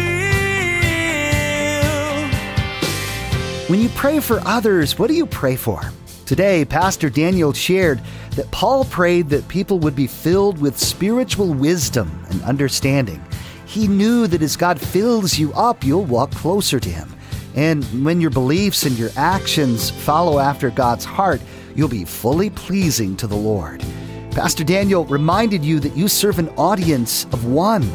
When 3.67 3.79
you 3.79 3.89
pray 3.89 4.19
for 4.19 4.41
others, 4.47 4.97
what 4.97 5.09
do 5.09 5.13
you 5.13 5.27
pray 5.27 5.55
for? 5.55 5.79
Today, 6.25 6.65
Pastor 6.65 7.11
Daniel 7.11 7.53
shared 7.53 8.01
that 8.31 8.49
Paul 8.49 8.83
prayed 8.85 9.29
that 9.29 9.47
people 9.47 9.77
would 9.77 9.95
be 9.95 10.07
filled 10.07 10.59
with 10.59 10.75
spiritual 10.75 11.53
wisdom 11.53 12.25
and 12.31 12.41
understanding. 12.41 13.23
He 13.69 13.87
knew 13.87 14.25
that 14.25 14.41
as 14.41 14.57
God 14.57 14.81
fills 14.81 15.37
you 15.37 15.53
up, 15.53 15.83
you'll 15.83 16.03
walk 16.03 16.31
closer 16.31 16.79
to 16.79 16.89
Him. 16.89 17.07
And 17.53 17.85
when 18.03 18.19
your 18.19 18.31
beliefs 18.31 18.81
and 18.87 18.97
your 18.97 19.11
actions 19.15 19.91
follow 19.91 20.39
after 20.39 20.71
God's 20.71 21.05
heart, 21.05 21.39
you'll 21.75 21.87
be 21.87 22.03
fully 22.03 22.49
pleasing 22.49 23.15
to 23.17 23.27
the 23.27 23.35
Lord. 23.35 23.85
Pastor 24.31 24.63
Daniel 24.63 25.05
reminded 25.05 25.63
you 25.63 25.79
that 25.81 25.95
you 25.95 26.07
serve 26.07 26.39
an 26.39 26.49
audience 26.57 27.25
of 27.25 27.45
one. 27.45 27.87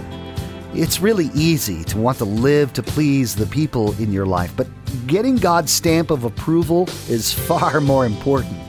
It's 0.74 1.00
really 1.00 1.30
easy 1.34 1.82
to 1.84 1.98
want 1.98 2.18
to 2.18 2.24
live 2.24 2.72
to 2.74 2.82
please 2.84 3.34
the 3.34 3.46
people 3.46 4.00
in 4.00 4.12
your 4.12 4.26
life, 4.26 4.52
but 4.56 4.68
getting 5.08 5.34
God's 5.34 5.72
stamp 5.72 6.12
of 6.12 6.22
approval 6.22 6.88
is 7.08 7.32
far 7.48 7.80
more 7.80 8.06
important. 8.06 8.63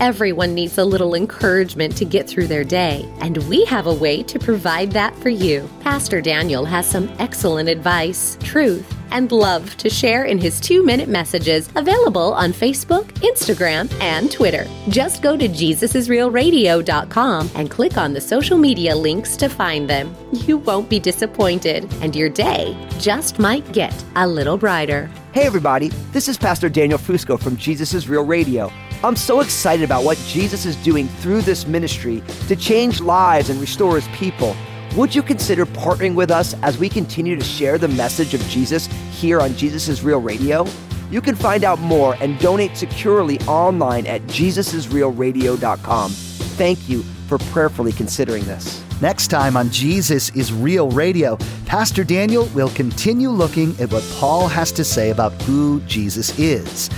Everyone 0.00 0.54
needs 0.54 0.78
a 0.78 0.84
little 0.84 1.16
encouragement 1.16 1.96
to 1.96 2.04
get 2.04 2.28
through 2.28 2.46
their 2.46 2.62
day, 2.62 3.04
and 3.18 3.36
we 3.48 3.64
have 3.64 3.88
a 3.88 3.92
way 3.92 4.22
to 4.22 4.38
provide 4.38 4.92
that 4.92 5.12
for 5.16 5.28
you. 5.28 5.68
Pastor 5.80 6.20
Daniel 6.20 6.64
has 6.64 6.88
some 6.88 7.12
excellent 7.18 7.68
advice, 7.68 8.38
truth, 8.40 8.86
and 9.10 9.32
love 9.32 9.76
to 9.78 9.90
share 9.90 10.26
in 10.26 10.38
his 10.38 10.60
two 10.60 10.84
minute 10.84 11.08
messages 11.08 11.68
available 11.74 12.32
on 12.34 12.52
Facebook, 12.52 13.06
Instagram, 13.24 13.92
and 14.00 14.30
Twitter. 14.30 14.68
Just 14.88 15.20
go 15.20 15.36
to 15.36 15.48
JesusIsRealRadio.com 15.48 17.50
and 17.56 17.68
click 17.68 17.96
on 17.96 18.12
the 18.12 18.20
social 18.20 18.56
media 18.56 18.94
links 18.94 19.36
to 19.36 19.48
find 19.48 19.90
them. 19.90 20.14
You 20.30 20.58
won't 20.58 20.88
be 20.88 21.00
disappointed, 21.00 21.92
and 22.00 22.14
your 22.14 22.28
day 22.28 22.76
just 23.00 23.40
might 23.40 23.72
get 23.72 24.04
a 24.14 24.28
little 24.28 24.58
brighter. 24.58 25.10
Hey, 25.32 25.42
everybody, 25.42 25.88
this 26.12 26.28
is 26.28 26.38
Pastor 26.38 26.68
Daniel 26.68 27.00
Fusco 27.00 27.36
from 27.36 27.56
Jesus 27.56 27.94
is 27.94 28.08
Real 28.08 28.24
Radio. 28.24 28.70
I'm 29.04 29.14
so 29.14 29.40
excited 29.40 29.84
about 29.84 30.02
what 30.02 30.18
Jesus 30.26 30.66
is 30.66 30.74
doing 30.76 31.06
through 31.06 31.42
this 31.42 31.68
ministry 31.68 32.20
to 32.48 32.56
change 32.56 33.00
lives 33.00 33.48
and 33.48 33.60
restore 33.60 33.94
his 33.94 34.08
people. 34.08 34.56
Would 34.96 35.14
you 35.14 35.22
consider 35.22 35.66
partnering 35.66 36.16
with 36.16 36.32
us 36.32 36.54
as 36.62 36.78
we 36.78 36.88
continue 36.88 37.36
to 37.36 37.44
share 37.44 37.78
the 37.78 37.86
message 37.86 38.34
of 38.34 38.40
Jesus 38.48 38.86
here 39.12 39.40
on 39.40 39.54
Jesus 39.54 39.86
is 39.88 40.02
Real 40.02 40.20
Radio? 40.20 40.66
You 41.12 41.20
can 41.20 41.36
find 41.36 41.62
out 41.62 41.78
more 41.78 42.16
and 42.20 42.40
donate 42.40 42.76
securely 42.76 43.38
online 43.42 44.04
at 44.08 44.22
jesusisrealradio.com. 44.22 46.10
Thank 46.10 46.88
you 46.88 47.02
for 47.28 47.38
prayerfully 47.38 47.92
considering 47.92 48.44
this. 48.46 48.84
Next 49.00 49.28
time 49.28 49.56
on 49.56 49.70
Jesus 49.70 50.30
is 50.30 50.52
Real 50.52 50.90
Radio, 50.90 51.36
Pastor 51.66 52.02
Daniel 52.02 52.46
will 52.46 52.70
continue 52.70 53.30
looking 53.30 53.80
at 53.80 53.92
what 53.92 54.02
Paul 54.16 54.48
has 54.48 54.72
to 54.72 54.82
say 54.82 55.10
about 55.10 55.40
who 55.42 55.80
Jesus 55.82 56.36
is. 56.36 56.90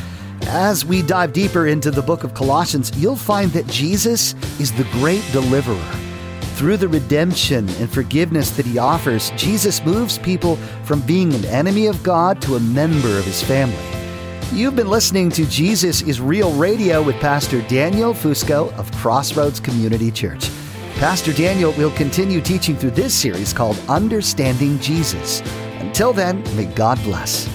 As 0.48 0.84
we 0.84 1.02
dive 1.02 1.32
deeper 1.32 1.66
into 1.66 1.90
the 1.90 2.02
book 2.02 2.24
of 2.24 2.34
Colossians, 2.34 2.90
you'll 2.96 3.16
find 3.16 3.52
that 3.52 3.66
Jesus 3.66 4.34
is 4.58 4.72
the 4.72 4.84
great 4.92 5.24
deliverer. 5.32 5.76
Through 6.56 6.78
the 6.78 6.88
redemption 6.88 7.68
and 7.68 7.90
forgiveness 7.90 8.50
that 8.50 8.66
he 8.66 8.78
offers, 8.78 9.30
Jesus 9.36 9.84
moves 9.84 10.18
people 10.18 10.56
from 10.84 11.00
being 11.02 11.32
an 11.32 11.44
enemy 11.46 11.86
of 11.86 12.02
God 12.02 12.42
to 12.42 12.56
a 12.56 12.60
member 12.60 13.18
of 13.18 13.24
his 13.24 13.42
family. 13.42 13.78
You've 14.52 14.76
been 14.76 14.90
listening 14.90 15.30
to 15.30 15.46
Jesus 15.46 16.02
is 16.02 16.20
Real 16.20 16.52
Radio 16.54 17.02
with 17.02 17.16
Pastor 17.20 17.62
Daniel 17.68 18.12
Fusco 18.12 18.72
of 18.76 18.90
Crossroads 18.96 19.60
Community 19.60 20.10
Church. 20.10 20.50
Pastor 20.96 21.32
Daniel 21.32 21.72
will 21.78 21.92
continue 21.92 22.40
teaching 22.40 22.76
through 22.76 22.90
this 22.90 23.14
series 23.14 23.52
called 23.52 23.80
Understanding 23.88 24.78
Jesus. 24.80 25.40
Until 25.78 26.12
then, 26.12 26.42
may 26.56 26.66
God 26.66 27.02
bless. 27.04 27.48